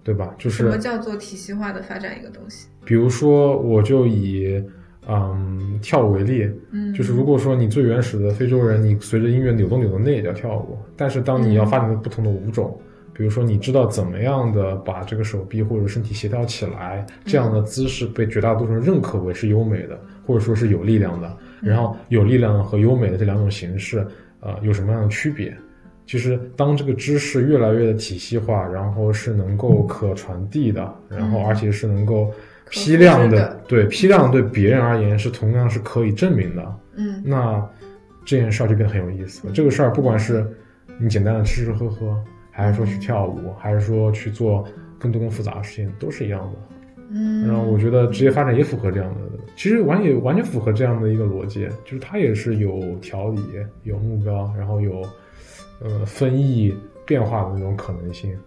[0.03, 0.35] 对吧？
[0.37, 2.67] 就是什么叫做体系化的发展一个东西？
[2.83, 4.61] 比如说，我就以
[5.07, 10.77] 嗯跳舞为例，嗯，就是如果说你最原始的非洲人，你随着音乐扭动扭动，那也叫跳舞。
[10.97, 12.77] 但是当你要发展出不同的舞种，
[13.13, 21.37] 比如说你知道怎么样的把这个手臂或者身体协调起来，这样的姿势被绝大多数人认可为是优美的，或者说是有力量的。
[21.61, 24.05] 然后有力量和优美的这两种形式，
[24.41, 25.55] 呃，有什么样的区别？
[26.05, 32.31] 其实，当这个知识越来越的体系化，然后是能够可传递的，然后而且是能够
[32.69, 36.79] 批量的对批量对别人而言是同样是可以证明的。
[36.95, 37.65] 嗯那
[38.25, 39.53] 这件事儿就变得很有意思了。
[39.53, 40.45] 这个事儿，不管是
[40.97, 42.15] 你简单的吃吃喝喝，
[42.51, 44.65] 还是说去跳舞，还是说去做
[44.99, 46.75] 更多更复杂的事情，都是一样的。
[47.09, 49.21] 嗯，然后我觉得职业发展也符合这样的，
[49.55, 53.41] 其实完也完全符合这样的一个逻辑，就是它也是有条理、
[53.83, 55.01] 有目标，然后有
[55.83, 58.37] 呃分异变化的那种可能性。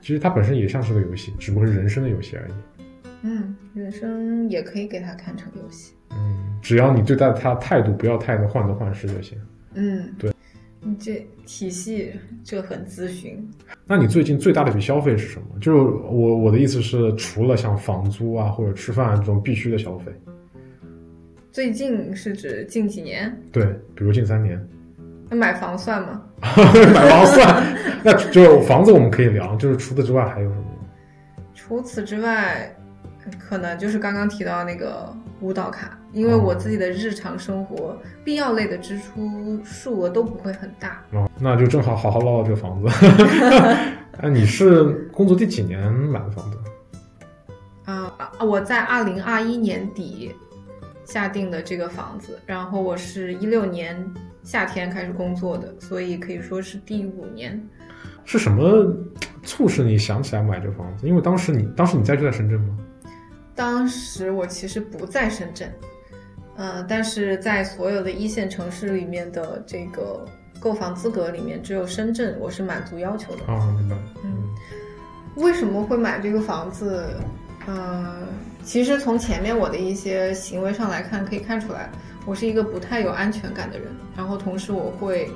[0.00, 2.52] 其实它本身也像是个游戏，只不过是人生的游戏而已。
[3.22, 5.94] 嗯，人生也可以给它看成游戏。
[6.10, 9.38] 嗯，只要你对待它态度不要太的患得患失就行。
[9.74, 10.32] 嗯，对，
[10.80, 13.48] 你这体系这很咨询。
[13.86, 15.46] 那你最近最大的一笔消费是什么？
[15.60, 20.12] 就是我我的意思是，除了像房租啊或者吃饭这种必须的消费，
[21.52, 23.32] 最近是指近几年？
[23.52, 24.60] 对，比如近三年
[25.32, 26.20] 那买房算吗？
[26.92, 27.64] 买房算，
[28.04, 30.64] 那就房子我们可以聊，就是除此之外还有什么？
[31.54, 32.70] 除此之外，
[33.38, 41.02] 可能就是刚刚提到那个舞蹈卡，因为哦我自己的日常生活必要类的支出数额都不会很大。
[41.12, 42.88] 哦，那就正好好好唠唠这个房子。
[44.20, 46.58] 哎，你是工作第几年买的房子？
[47.86, 48.44] 啊、 啊！
[48.44, 50.34] 我在二零二一年底
[51.06, 53.96] 下定的这个房子，然后我是一六年
[54.42, 57.60] 夏天开始工作的，所以可以说是第五年。
[58.24, 58.94] 是什么
[59.42, 61.08] 促使你想起来买这房子？
[61.08, 62.78] 因为当时你当时你在就在深圳吗？
[63.54, 65.70] 当时我其实不在深圳，
[66.56, 70.24] 呃，但是在所有的一线城市里面的这个
[70.58, 73.44] 购房资格里面，只有深圳我是满足要求的。
[73.52, 73.96] 啊，明白。
[74.24, 74.54] 嗯，
[75.36, 77.04] 为什么会买这个房子？
[77.66, 78.26] 呃，
[78.64, 81.90] 其实从前面我的一些行为上来看，可以看出来，
[82.24, 83.88] 我是一个不太有安全感的人。
[84.16, 85.30] 然后同时我会，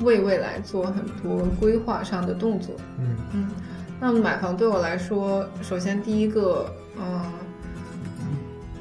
[0.00, 2.74] 为未来做很多规划上的动作。
[2.98, 3.48] 嗯嗯，
[4.00, 7.22] 那么买房对我来说，首先第一个，嗯、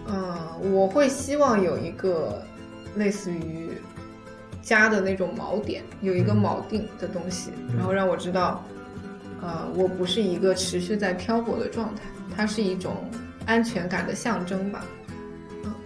[0.08, 2.42] 嗯、我会希望有一个
[2.96, 3.70] 类似于
[4.62, 8.64] 家的那种锚点，有一个嗯锚定的东西，嗯然后让我知道，
[9.42, 12.04] 呃，我不是一个持续在漂泊的状态，
[12.36, 12.96] 它是一种
[13.46, 14.86] 安全感的象征吧。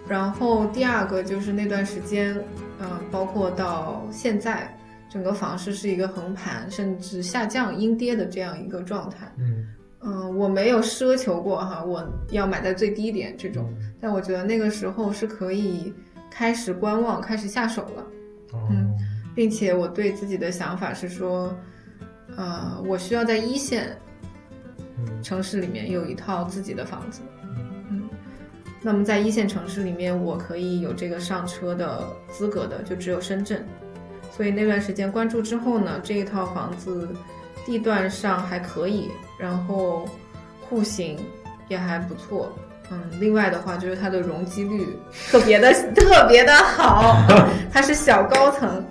[0.04, 2.34] 嗯，然后第二个就是那段时间，
[2.80, 4.76] 嗯、包括到现在，
[5.08, 9.32] 整个房市是一个横盘甚至下降阴跌的这样一个状态。
[9.38, 9.66] 嗯。
[10.06, 13.94] 嗯，我没有奢求过哈，我要买在最低点这种，嗯。
[14.00, 15.94] 但我觉得那个时候是可以
[16.30, 18.02] 开始观望、开始下手了，
[18.52, 18.68] 哦。
[18.70, 18.92] 嗯
[19.34, 21.52] 并且我对自己的想法是说，
[22.36, 23.96] 呃，我需要在一线
[24.78, 25.22] 嗯。
[25.24, 27.43] 城市里面有一套自己的房子，嗯，
[28.86, 33.66] 那么在一线城市里面，我可以有这个上车的资格的，就只有深圳。
[34.30, 37.08] 所以那段时间关注之后呢，这一套房子
[37.64, 40.06] 地段上还可以，然后
[40.68, 41.18] 户型
[41.66, 42.52] 也还不错。
[42.90, 44.86] 嗯，另外的话就是它的容积率
[45.30, 47.16] 特别的 特别的好，
[47.72, 48.84] 它是小高层，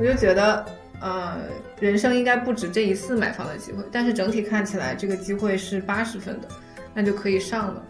[0.00, 0.64] 我就觉得
[1.00, 1.36] 呃，
[1.78, 6.48] 人生应该不止这一次买房的机会，但是整体看起来这个机会是八十分的，
[6.94, 7.82] 那就可以上了。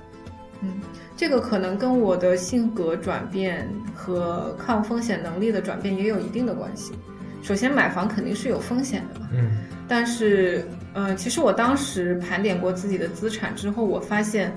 [0.62, 0.80] 嗯，
[1.16, 6.92] 这个可能跟我的性格转变和抗风险能力的转变也有一定的关系。
[7.42, 14.50] 首先，买房肯定是有风险的嘛，嗯但是，呃，其实我当时盘点过自己的资产之后，我发现，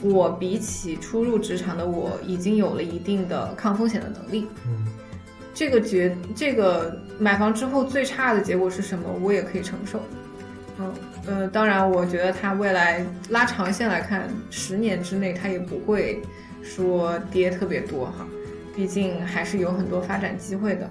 [0.00, 4.46] 我比起初入职场的我，已经有了一定的抗风险的能力。
[4.66, 4.86] 嗯
[5.52, 10.00] 这个决这个买房之后最差的结果是什么，我也可以承受。
[10.78, 10.90] 嗯
[11.26, 16.20] 呃，当然，我觉得它未来拉长线来看，十年之内它也不会
[16.62, 18.26] 说跌特别多哈，
[18.74, 20.90] 毕竟还是有很多发展机会的。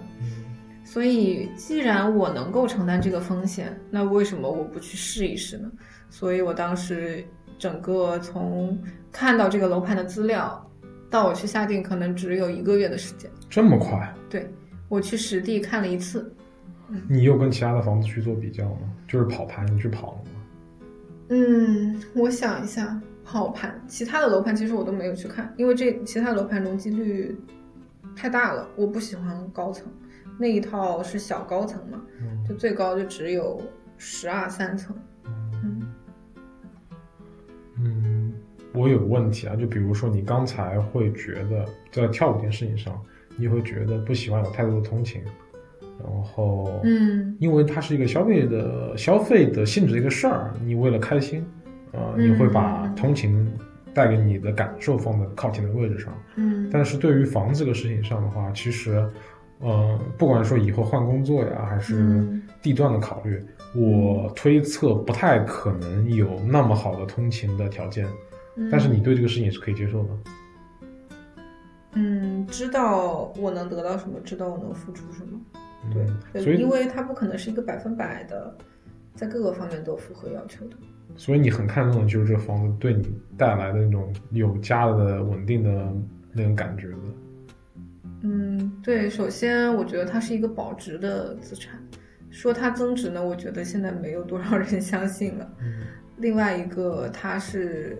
[0.85, 5.69] 所以，既然我能够承担这个风险，那为什么我不去试一试呢？
[6.09, 7.23] 所以我当时
[7.59, 8.75] 整个从
[9.11, 10.67] 看到这个楼盘的资料，
[11.09, 13.29] 到我去下定，可能只有一个月的时间。
[13.49, 14.11] 这么快？
[14.29, 14.49] 对
[14.87, 16.33] 我去实地看了一次，
[17.07, 18.93] 你有跟其他的房子去做比较吗？
[19.07, 20.31] 就是跑盘，你去跑了吗？
[21.29, 27.35] 嗯，我想一下，跑盘，其他的楼盘其实我都没有去看，因为这其他楼盘容积率
[28.15, 29.85] 太大了，我不喜欢高层，
[30.39, 33.61] 那一套是小高层嘛，嗯就最高就只有
[33.97, 34.95] 十二三层，
[35.53, 35.93] 嗯
[37.77, 38.33] 嗯，
[38.73, 42.99] 我有个问题啊，就比如说你刚才会觉得在跳舞这件事情上，
[43.37, 45.21] 你会觉得不喜欢有太多的通勤，
[46.03, 51.45] 然后，嗯因为它是一个消费的消费的性质的一个事儿，你为了开心，
[51.91, 53.51] 呃，嗯你会把通勤
[53.93, 56.13] 带给你的感受放在靠前的位置上。
[56.35, 59.03] 嗯但是对于房这个事情上的话，其实，
[59.59, 63.41] 呃，不管说以后换工作呀，还是嗯地段的考虑，
[63.75, 68.05] 我推测不太可能有那么好的通勤的条件。
[68.55, 70.09] 嗯但是你对这个事情也是可以接受的。
[71.93, 75.39] 嗯，知道我能得到什么，知道我能付出什么，
[75.91, 78.55] 对，嗯所以因为它不可能是一个百分百的，
[79.15, 80.75] 在各个方面都符合要求的。
[81.15, 85.91] 所以你很看重的就是这个房子对你带来的那种有家的稳定的
[86.31, 86.97] 那种感觉的。
[88.21, 91.79] 嗯，对，首先我觉得它是一个保值的资产，
[92.29, 95.49] 说它增值呢，我觉得现在没有多少人相信了。
[95.61, 95.81] 嗯
[96.17, 97.97] 另外一个，它是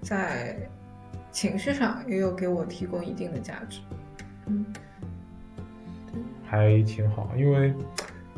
[0.00, 0.58] 在
[1.30, 3.80] 情绪上也有给我提供一定的价值。
[4.46, 4.66] 嗯
[6.52, 7.72] 还挺好，因为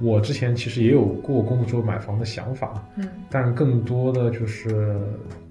[0.00, 4.96] 我之前其实也有过工作之后买房的想法，嗯但更多的就是，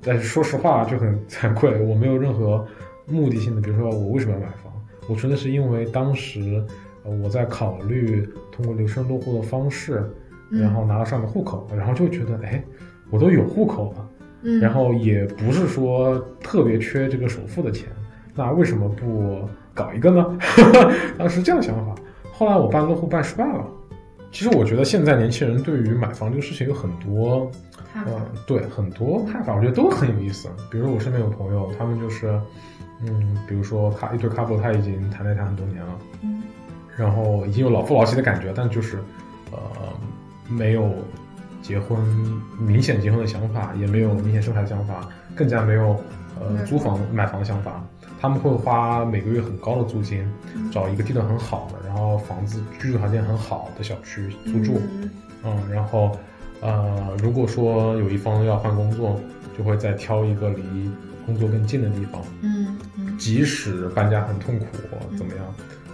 [0.01, 2.65] 但是说实话就很 惭愧，我没有任何
[3.05, 4.71] 目的性的，比如说我为什么要买房，
[5.09, 6.63] 我纯粹是因为当时
[7.03, 10.01] 呃我在考虑通过留学生落户的方式，
[10.51, 12.63] 嗯然后拿到上面户口，然后就觉得哎，
[13.09, 14.09] 我都有户口了，
[14.43, 17.89] 嗯，然后也不是说特别缺这个首付的钱，
[18.33, 20.37] 那为什么不搞一个呢？
[21.19, 21.93] 当时这样想法。
[22.33, 23.65] 后来我办落户办失败了。
[24.31, 27.51] 其实我觉得现在年轻人对于买房这个事情有很多，
[27.95, 30.49] 嗯呃，对很多看法，我觉得都很有意思。
[30.71, 32.41] 比如我身边有朋友，他们就是，
[33.05, 36.41] 嗯，比如说卡一对 couple，他已经谈恋爱谈很多年了，嗯
[36.97, 38.97] 然后已经有老夫老妻的感觉，但就是，
[39.51, 39.59] 呃，
[40.49, 40.89] 没有
[41.61, 41.99] 结婚
[42.59, 45.95] 明显结婚的想法，也没有明显生孩子的想法，更加没有
[46.39, 47.83] 呃租房买房的想法。
[48.23, 55.09] 他们会花每个月很高的租金，嗯找一个地段很好的，然后房子居住条件很好的小区租住，嗯。
[55.43, 56.17] 嗯，然后
[56.61, 59.19] 呃，如果说有一方要换工作，
[59.57, 60.89] 就会再挑一个离
[61.25, 63.17] 工作更近的地方，嗯嗯。
[63.17, 64.65] 即使搬家很痛苦
[65.17, 65.45] 怎么样，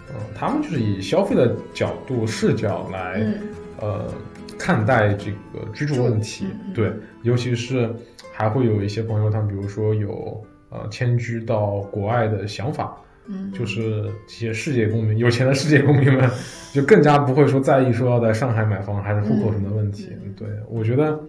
[0.09, 3.41] 呃，嗯，他们就是以消费的角度视角来、嗯。
[3.81, 4.13] 呃
[4.55, 7.91] 看待这个居住问题，对，尤其是
[8.33, 12.95] 还会有一些朋友，他们比如说有呃迁居到国外的想法，
[13.27, 16.29] 嗯，就是这些世界公民，有钱的世界公民们，
[16.73, 20.09] 就更加不会说在意说要在上海买房还是户口什么问题。
[20.23, 21.19] 嗯对我觉得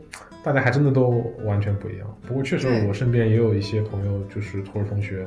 [0.44, 2.06] 大家还真的都完全不一样。
[2.26, 5.26] 不过确实我身边也有一些朋友，就是托儿同学，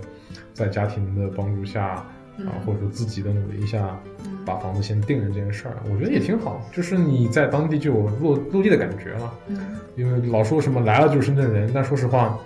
[0.54, 2.06] 在家庭的帮助下啊、
[2.38, 6.66] 嗯或者说自己的努力下，嗯把房子先定了这件事儿，我觉得也挺好。
[6.72, 9.34] 就是你在当地就有落落地的感觉了。
[9.50, 9.60] 嗯
[9.98, 12.40] 因为老说什么来了就是深圳人，但说实话，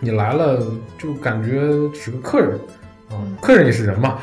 [0.00, 0.66] 你来了
[0.98, 2.58] 就感觉只是个客人
[3.10, 4.18] 啊嗯，客人也是人嘛。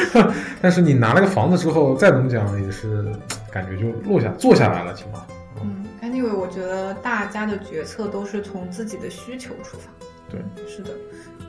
[0.60, 3.10] 但是你拿了个房子之后，再怎么讲也是
[3.50, 5.24] 感觉就落下坐下来了，起码。
[5.62, 9.90] 嗯，anyway，我觉得大家的决策都是从自己的需求出发。
[10.28, 10.90] 对，是的，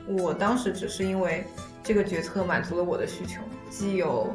[0.07, 1.43] 我当时只是因为
[1.83, 4.31] 这个决策满足了我的需求，既有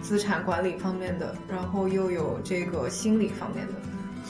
[0.00, 3.72] 资产管理方面的，然后又有这个心理方面的，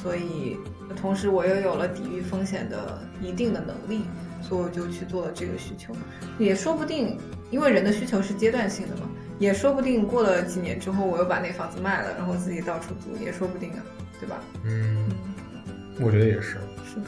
[0.00, 0.56] 所以
[0.96, 4.04] 同时我又有了抵御风险的一定的能力，
[4.50, 5.94] 所以我就去做了这个需求，
[6.36, 7.16] 也说不定，
[7.52, 13.78] 因为人的需求是阶段性的嘛，也说不定过了几年之后，我又把那房子卖了，然后自己到处租，也说不定啊，
[14.18, 14.40] 对吧？
[14.64, 15.08] 嗯，
[15.54, 16.56] 嗯，我觉得也是。
[16.84, 17.06] 是的。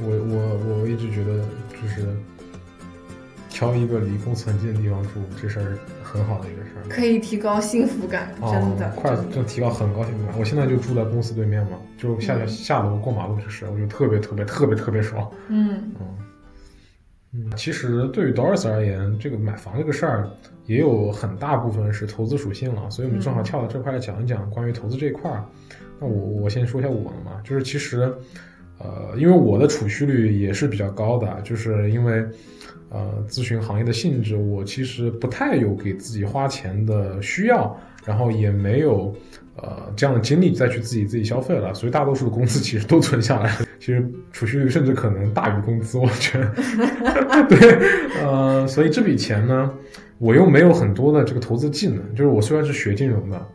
[0.00, 1.40] 我我我一直觉得
[1.72, 2.06] 就是
[3.50, 6.88] 挑一个离公司很近的地方住，这事儿很好的一个事儿。
[6.88, 10.38] 可以提高幸福感，真的，哦、快就提高很高幸福感。
[10.38, 15.28] 我现在就住在公司对面嘛，就下嗯下楼过马路就是，我觉得特别特别特别特别爽。
[15.48, 16.06] 嗯嗯，
[17.56, 20.28] 其实对于 Doris 而言，这个买房这个事儿
[20.66, 25.44] 也有很大部分是投资属性了，所以我们正好跳到这块来讲一讲关于投资这一块儿。
[26.00, 28.12] 那我我先说一下我的嘛，就是其实，
[28.78, 32.24] 呃，因为我的储蓄率也是比较高的，就是因为，
[32.88, 39.14] 呃，咨询行业的性质，我其实不太有给自己花钱的需要，然后也没有。
[39.60, 43.66] 呃，这样的精力再去自己自己消费了，所以大多数的工资其实都存下来了。
[43.80, 46.52] 其实储蓄率甚至可能大于工资，我觉得。
[47.48, 47.78] 对，
[48.22, 49.70] 呃，所以这笔钱呢，
[50.18, 53.46] 我又没有很多的这个投资技能，就是我虽然是学金融的，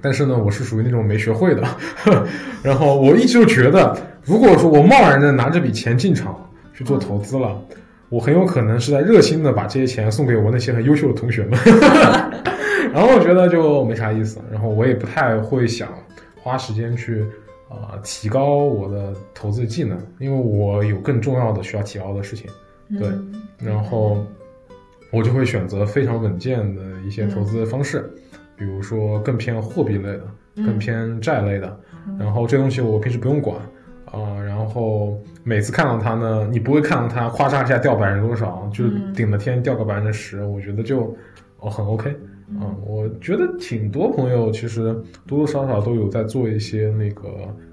[0.00, 1.62] 但是呢，我是属于那种没学会的。
[2.62, 6.36] 然后我一直就觉得，如果说我贸然的拿这笔钱进场
[6.72, 7.62] 去做投资了，
[8.08, 11.58] 我很有可能是在热心的把这些钱送给我那些很优秀的同学们。
[12.92, 15.88] 然后我觉得就没啥意思，然后我也不太会想
[16.40, 17.22] 花时间去
[17.68, 22.48] 啊、呃提高我的投资技能，因为我有更重要的需要提高的事情。
[22.98, 24.24] 对嗯然后
[25.10, 28.08] 我就会选择非常稳健的一些投资方式，
[28.56, 30.22] 比如说更偏货币类的，
[30.56, 31.80] 嗯更偏债类的。
[32.18, 33.56] 然后这东西我平时不用管
[34.14, 38.84] 啊、然后每次看到它呢，你不会看到它夸嚓一下掉百分之多少，就
[39.14, 41.16] 顶了天掉个百分之十，我觉得就
[41.58, 42.14] 哦很 OK。
[42.46, 44.94] 嗯啊，我觉得挺多朋友其实
[45.26, 47.30] 多多少少都有在做一些那个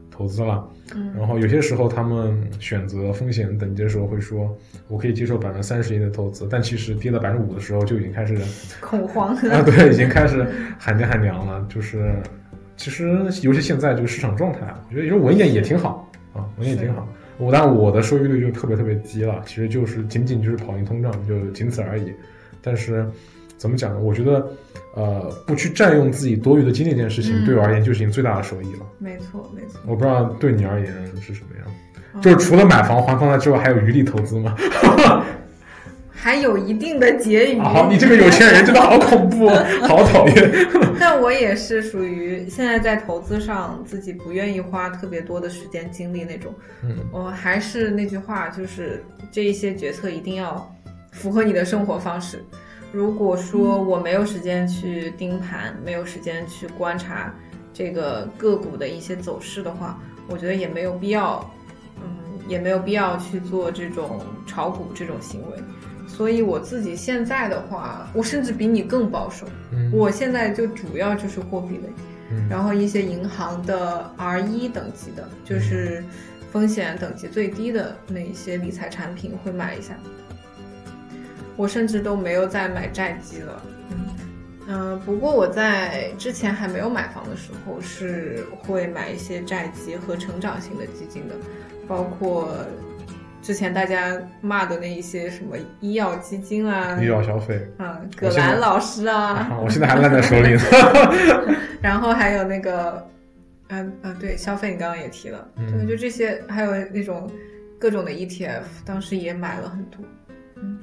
[0.09, 0.65] 投资了，
[0.95, 8.37] 嗯然后有些时候他们选择风险等级的时候会说，我可以接受百分之三十以内的投资，但其实跌到百分之五的时候就已经开始
[8.79, 10.47] 恐慌，啊，对，已经开始
[10.79, 11.65] 喊爹喊娘了。
[11.67, 12.15] 就是
[12.77, 13.09] 其实
[13.41, 17.07] 尤其现在这个市场状态，我觉得有时候稳一点也挺好啊，稳也挺好。
[17.37, 22.13] 我但我的收益率就特别特别低了，其实就是仅仅就是跑赢通胀，就仅此而已。
[22.61, 23.05] 但是
[23.57, 23.99] 怎么讲呢？
[23.99, 24.47] 我觉得
[24.95, 28.85] 呃，不去占用自己多余的精力这件事情，嗯对我而言就已经最大的收益了。
[28.99, 30.87] 没错没错，我不知道对你而言
[31.19, 31.67] 是什么样，
[32.13, 34.55] 嗯就是除了买房还房贷之外，还有余力投资吗？
[36.23, 37.57] 还有一定的结余。
[37.59, 40.51] 啊，你这个有钱人真的好恐怖，哦， 好讨厌。
[40.99, 46.53] 但我也是属于现在在投资上自己不愿意花特别多的时间精力那种。
[46.83, 50.71] 嗯我还是那句话，就是这一些决策一定要
[51.11, 52.43] 符合你的生活方式。
[52.91, 57.33] 如果说我没有时间去盯盘，没有时间去观察
[57.73, 61.51] 这个个股的一些走势的话，我觉得也没有必要，
[61.97, 62.03] 嗯，
[62.47, 65.57] 也没有必要去做这种炒股这种行为。
[66.21, 69.47] 所以我自己现在的话，我甚至比你更保守。
[69.71, 71.89] 嗯我现在就主要就是货币类，
[72.29, 76.03] 嗯然后一些银行的 R 一等级的，就是
[76.51, 79.97] 风险等级最低的那一些理财产品会买一下。
[81.57, 83.59] 我甚至都没有再买债基了。
[83.89, 83.97] 嗯
[84.67, 91.33] 嗯、不过我在之前还没有买房的时候，是会买一些债基和成长型的基金的，
[91.87, 92.55] 包括
[93.41, 100.61] 之前大家骂的那一些什么医药基金啊，医药消费啊，葛兰老师啊，啊，我现在还烂在手里呢。
[101.81, 103.03] 然后还有那个，
[103.69, 107.29] 嗯啊，对，消费你刚刚也提了，嗯对，就这些，还有那种
[107.79, 110.03] 各种的 ETF，当时也买了很多。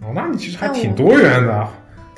[0.03, 1.69] 哦，那你其实还挺多元的。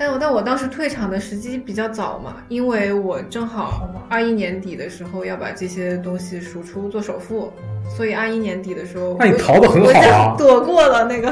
[0.01, 7.53] 但我但我当时退场的时机比较早嘛，因为我正好二一年底的时候要把这些东西赎出做首付，
[7.94, 11.30] 所以二一年底的时候，那你逃得很好啊， 躲过了那个，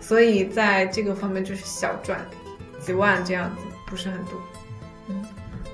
[0.00, 2.18] 所以在这个方面就是小赚
[2.80, 4.40] 几万这样子，不是很多。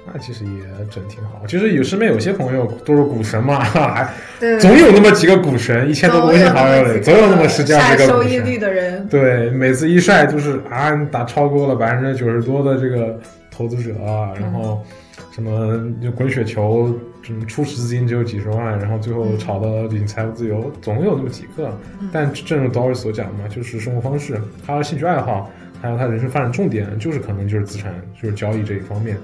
[0.07, 0.51] 那其实也
[0.91, 1.43] 整挺好。
[1.49, 8.61] 其实有身边有些朋友都是股神嘛， 还对，总有那么几个股神，一千多个微信好友里，总有那么十几二十个股晒收益率神。
[8.61, 13.19] 的人，对，每次一晒就是啊，你打超过了百分之九十多的这个
[13.51, 14.85] 投资者啊，然后
[15.33, 16.95] 什么就滚雪球，
[17.29, 21.77] 嗯，初始资金只有几十万，然后最后炒到已经财务自由，总有那么几个。
[22.13, 25.51] 但正如 Doris 所讲嘛，就是生活方式，他的兴趣爱好，
[25.81, 29.17] 还有他人生发展重点，就是可能就是资产，就是交易这一方面。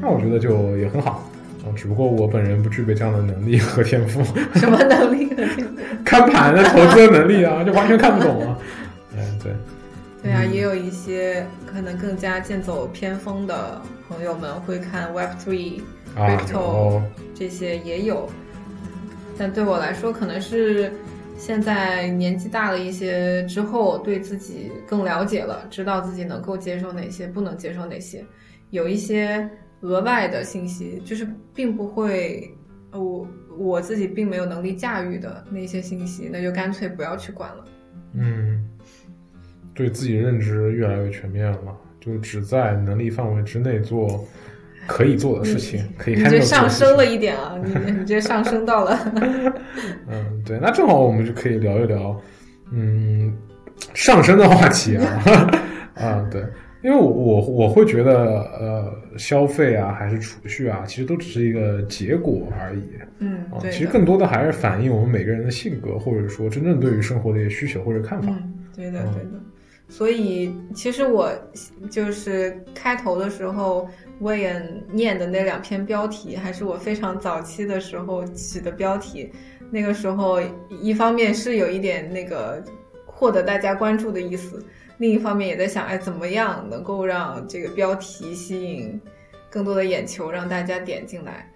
[0.00, 1.28] 那我觉得就也很好。
[1.64, 4.22] 啊，只不过我本人不具备这样的能力和天赋，
[4.54, 5.74] 什么能力和天赋？
[6.04, 8.56] 看盘的投资的能力啊，就完全看不懂啊。
[9.16, 9.52] 嗯，对，
[10.22, 15.80] 对啊，也有一些可能更加剑走偏锋的朋友们会看 Web Three、
[16.14, 17.02] 啊，Crypto
[17.34, 18.28] 这些也有，
[19.36, 20.92] 但对我来说，可能是
[21.36, 28.24] 现在年纪大了一些之后，对自己更了解了，知道自己能够接受哪些，不能接受哪些，
[28.70, 29.48] 有一些
[29.80, 32.50] 额外的信息，就是并不会，
[32.90, 37.64] 呃我我自己并没有能力驾驭的那些信息，那就干脆不要去管了。
[38.14, 38.68] 嗯，
[39.74, 44.24] 对自己认知越来越全面了，就只在能力范围之内做
[44.86, 48.98] 可以做的事情，可以你这上升了一点啊，你你这上升到了，
[50.08, 52.20] 嗯，对，那正好我们就可以聊一聊，
[52.72, 53.36] 嗯，
[53.94, 55.22] 上升的话题啊，
[55.96, 56.42] 啊，对，
[56.86, 62.82] 因为我我我会觉得，呃，消费啊，还是储蓄啊，其实都只是一个结果而已
[63.18, 68.28] 嗯其实更多的还是反映我们每个人的性格，或者说真正对于生活的一些需求或者看法。
[68.30, 69.30] 嗯，对的，嗯对的。
[69.88, 71.32] 所以其实我
[71.90, 73.88] 就是开头的时候，
[74.20, 79.28] 魏恩念的那两篇标题，还是我非常早期的时候起的标题。
[79.72, 80.40] 那个时候，
[80.80, 82.62] 一方面是有一点那个
[83.04, 84.64] 获得大家关注的意思，
[84.98, 89.00] 另一方面也在想，哎，怎么样能够让这个标题吸引
[89.50, 91.50] 更多的眼球，让大家点进来。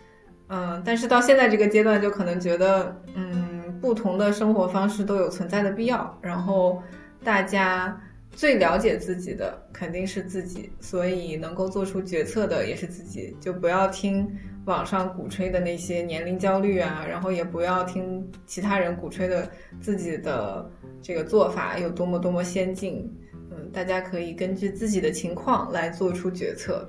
[0.48, 6.82] 嗯，但是到现在这个阶段，就可能觉得，嗯，不同的生活方式都有存在的必要，然后
[7.22, 7.98] 大家
[8.32, 14.28] 最了解自己的肯定是自己，所以能够做出决策的也是自己，就不要听
[14.64, 19.48] 网上鼓吹的那些年龄焦虑啊，然后也不要听其他人鼓吹的
[19.80, 20.68] 自己的
[21.00, 23.08] 这个做法有多么多么先进，
[23.50, 26.88] 嗯，大家可以根据自己的情况来做出决策。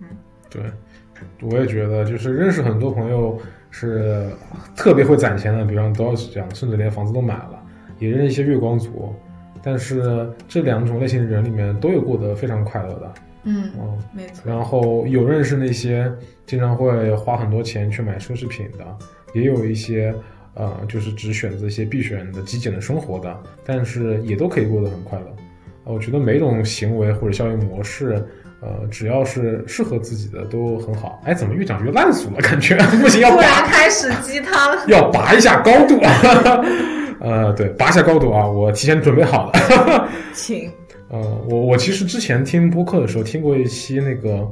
[0.00, 0.06] 嗯
[0.50, 0.62] 对，
[1.42, 3.38] 我也觉得，就是认识很多朋友
[3.70, 4.30] 是
[4.76, 7.60] 特别会攒钱的，比方 Doris 这样，甚至连房子都买了，
[7.98, 9.12] 也认识一些月光族。
[9.62, 13.14] 但是这两种类型的人里面，都有过得非常快乐的。
[13.44, 14.42] 嗯，嗯，没错。
[14.44, 16.12] 然后有认识那些
[16.46, 18.84] 经常会花很多钱去买奢侈品的，
[19.34, 20.14] 也有一些
[20.54, 25.26] 呃，就是只选择一些必选的极简的生活的，但是也都可以过得很快乐。
[25.84, 28.24] 呃我觉得每种行为或者效应模式，
[28.60, 31.20] 呃，只要是适合自己的都很好。
[31.24, 32.38] 哎，怎么越讲越烂俗了？
[32.40, 36.00] 感觉 不行，要突然拔，开始鸡汤，要拔一下高度。
[37.20, 38.46] 呃，对，拔一下高度啊！
[38.46, 40.08] 我提前准备好了。
[40.34, 40.70] 请。
[41.08, 44.50] 呃，我我其实之前听播客的时候听过一期那个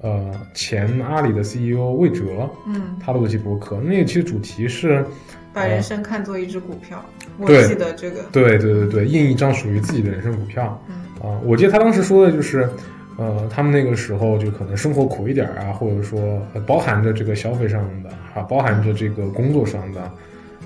[0.00, 5.04] 呃前阿里的 CEO 魏哲，嗯，他录的一期播客，那一期主题是，
[5.52, 7.04] 把人生看作一只股票，
[7.38, 8.20] 我对记得这个。
[8.32, 10.80] 对对对对，印一张属于自己的人生股票。
[10.88, 12.68] 嗯啊、我记得他当时说的就是，
[13.16, 16.20] 呃，他们那个时候就可能生活苦一点啊，或者说、
[16.54, 20.10] 呃包含着这个消费上的啊，包含着这个工作上的，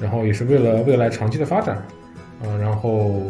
[0.01, 1.77] 然后也是为了未来长期的发展，
[2.43, 3.23] 啊、然后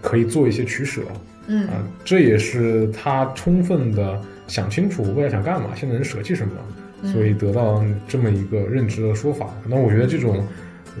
[0.00, 1.02] 可以做一些取舍。
[1.48, 1.74] 嗯啊，
[2.04, 6.54] 这也是他充分的想清楚未来想干嘛，现在能舍弃什么，
[7.02, 9.48] 嗯所以得到这么一个认知的说法。
[9.66, 10.44] 那我觉得这种呃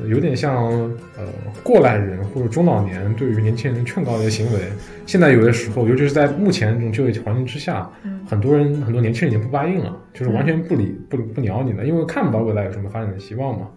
[0.06, 0.72] 有点像
[1.16, 1.26] 呃
[1.62, 4.60] 过来人或者中老年对于年轻人劝告的行为，
[5.06, 13.68] 现在有的时候，尤其是在目前这种就业环境之下，嗯很多人很多年轻人已经不答应了，就是完全不理、不不鸟你了，因为看不到未来有什么发展的希望嘛。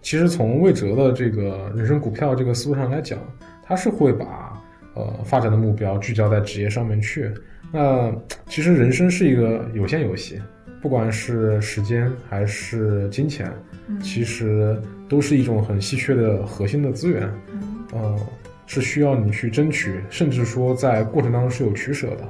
[0.00, 3.18] 其实从魏哲的这个人生股票这个思路上来讲，
[3.62, 4.60] 他是会把
[4.94, 7.30] 呃发展的目标聚焦在职业上面去。
[7.72, 8.12] 那
[8.46, 10.40] 其实人生是一个有限游戏，
[10.82, 13.50] 不管是时间还是金钱，
[13.88, 14.76] 嗯其实
[15.12, 17.30] 都是一种很稀缺的核心的资源。
[17.52, 18.18] 嗯呃，
[18.66, 22.26] 是需要你去争取，甚至说在过程当中是有取舍的。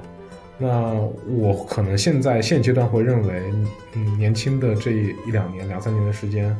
[0.58, 0.92] 那
[1.28, 3.42] 我可能现在现阶段会认为，
[3.94, 6.56] 嗯，年轻的这一两年、两三年的时间，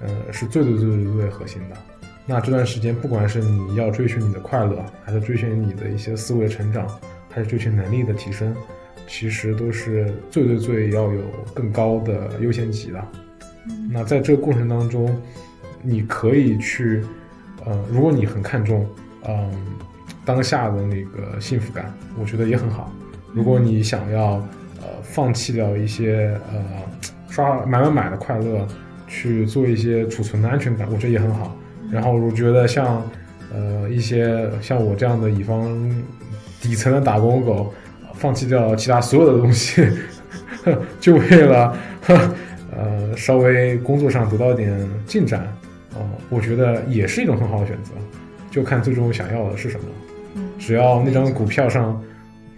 [0.00, 1.76] 呃，是最最最最最核心的。
[2.26, 6.86] 那这段时间，不管是你要追寻你的快乐，还是追寻你的一些思维成长，
[7.30, 8.54] 还是追寻能力的提升，
[9.06, 11.22] 其实都是最最最要有
[11.54, 13.02] 更高的优先级的。
[13.68, 15.18] 嗯那在这个过程当中，
[15.84, 17.02] 你可以去，
[17.64, 18.86] 呃，如果你很看重，
[19.28, 19.50] 嗯、
[20.24, 22.92] 当下的那个幸福感，我觉得也很好。
[23.32, 24.32] 如果你想要，
[24.80, 26.62] 呃，放弃掉一些呃
[27.28, 28.66] 刷买买买的快乐，
[29.06, 31.56] 去做一些储存的安全感，我觉得也很好。
[31.90, 33.02] 然后我觉得像，
[33.52, 35.68] 呃，一些像我这样的乙方
[36.60, 37.72] 底层的打工狗，
[38.14, 39.86] 放弃掉其他所有的东西，
[40.98, 41.76] 就为了，
[42.76, 45.46] 呃，稍微工作上得到一点进展，
[45.94, 47.92] 啊、我觉得也是一种很好的选择，
[48.50, 49.86] 就看最终想要的是什么。
[50.36, 52.02] 嗯只要那张股票上，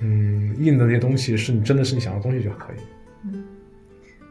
[0.00, 2.76] 嗯，印的那些东西是你真的是你想要的东西就可以。
[3.24, 3.44] 嗯，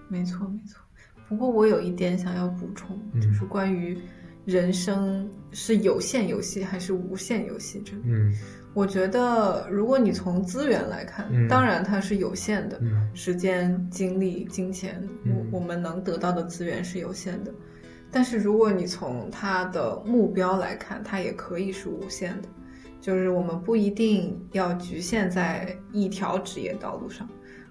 [0.08, 0.80] 没错没错。
[1.28, 3.98] 不过我有一点想要补充，嗯就是关于
[4.46, 8.00] 人生是有限游戏还是无限游戏这个。
[8.06, 8.34] 嗯
[8.74, 17.54] 我觉得，如果你从资源来看，嗯当然它是有限的，嗯时间、精力、金钱，嗯我我们能得到的资源是有限的。
[18.16, 22.48] 但是如果你从它的目标来看，它也可以是无限的，
[23.02, 27.28] 就是我们不一定要局限在一条职业道路上。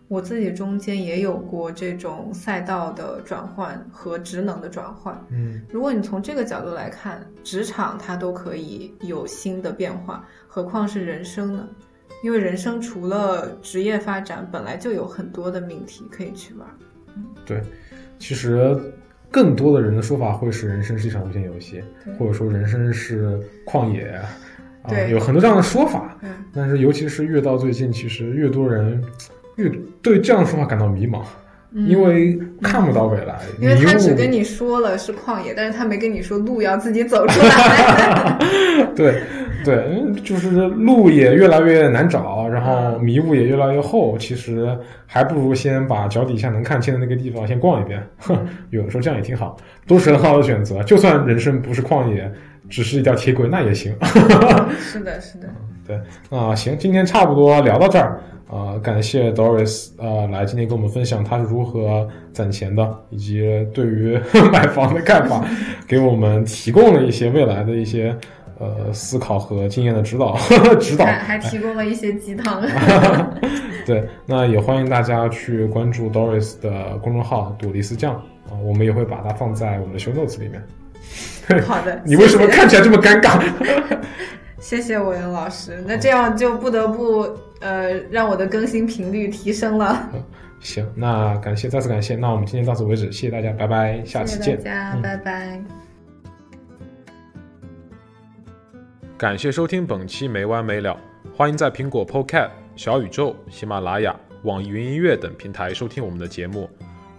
[0.07, 11.67] 我自己中间也有过这种赛道的转换和职能的转换，嗯如果你从这个角度来看，职场它都可以有新的变化，何况是人生呢？
[12.23, 16.69] 因为人生除了职业发展，本来就有很多的命题可以去玩。
[17.47, 17.63] 对，
[18.19, 18.79] 其实
[19.35, 21.83] 更多的人的说法会是人生是一场无限游戏，
[22.17, 24.07] 或者说人生是旷野，
[24.83, 25.11] 啊，对。
[25.11, 26.17] 有很多这样的说法。
[26.23, 29.03] 嗯，但是尤其是越到最近，其实越多人
[29.57, 29.69] 越
[30.01, 31.27] 对这样的说法感到迷茫，嗯
[31.75, 38.39] 因为看不到未来，因为他只跟你说了是旷野，但是他没跟你说路要自己走出来。
[38.95, 39.21] 对
[39.65, 44.17] 对，嗯就是路也越来越难找，然后迷雾也越来越厚。
[44.19, 48.01] 其实还不如先把脚底下能看清的那个地方先逛一遍。
[48.19, 48.39] 哼，
[48.71, 49.57] 有的时候这样也挺好，
[49.87, 50.81] 都是很好的选择。
[50.85, 52.31] 就算人生不是旷野，
[52.69, 53.93] 只是一条铁轨，那也行。
[54.79, 55.49] 是的，是的，
[55.87, 55.99] 对
[56.31, 63.43] 啊、行，今天差不多聊到这儿啊、感谢 Doris 呃来今天跟我们分享他是如何攒钱的，以及
[63.73, 64.19] 对于
[64.53, 65.45] 买房的看法，
[65.89, 68.17] 给我们提供了一些未来的一些
[68.59, 70.37] 呃思考和经验的指导
[70.79, 71.05] 指导。
[71.05, 72.63] 还还提供了一些鸡汤。
[73.87, 78.15] 对，那也欢迎大家去关注 Doris 的公众号“朵丽丝酱”
[78.49, 80.63] 啊，我们也会把它放在我们的 show notes 里面。
[81.67, 83.43] 好的，你为什么看起来这么尴尬？
[84.59, 87.29] 谢谢韦恩老师，那这样就不得不
[87.65, 90.09] 呃让我的更新频率提升了。
[90.61, 94.63] 行，那感谢，再次感谢，那我们今天到此为止，谢谢大家，拜拜，下期见谢谢大。
[94.65, 95.63] 家，嗯拜拜。
[99.17, 100.99] 感谢收听本期没完没了，
[101.35, 106.69] 欢迎在苹果 Podcast、小宇宙、喜马拉雅、网易云音乐等平台收听我们的节目。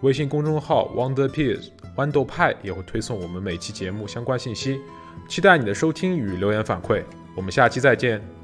[0.01, 4.81] 微信公众号 Wonder Peers 豌豆派也会推送我们每期节目相关信息，
[5.27, 7.01] 期待你的收听与留言反馈。
[7.35, 8.34] 我们下期再见。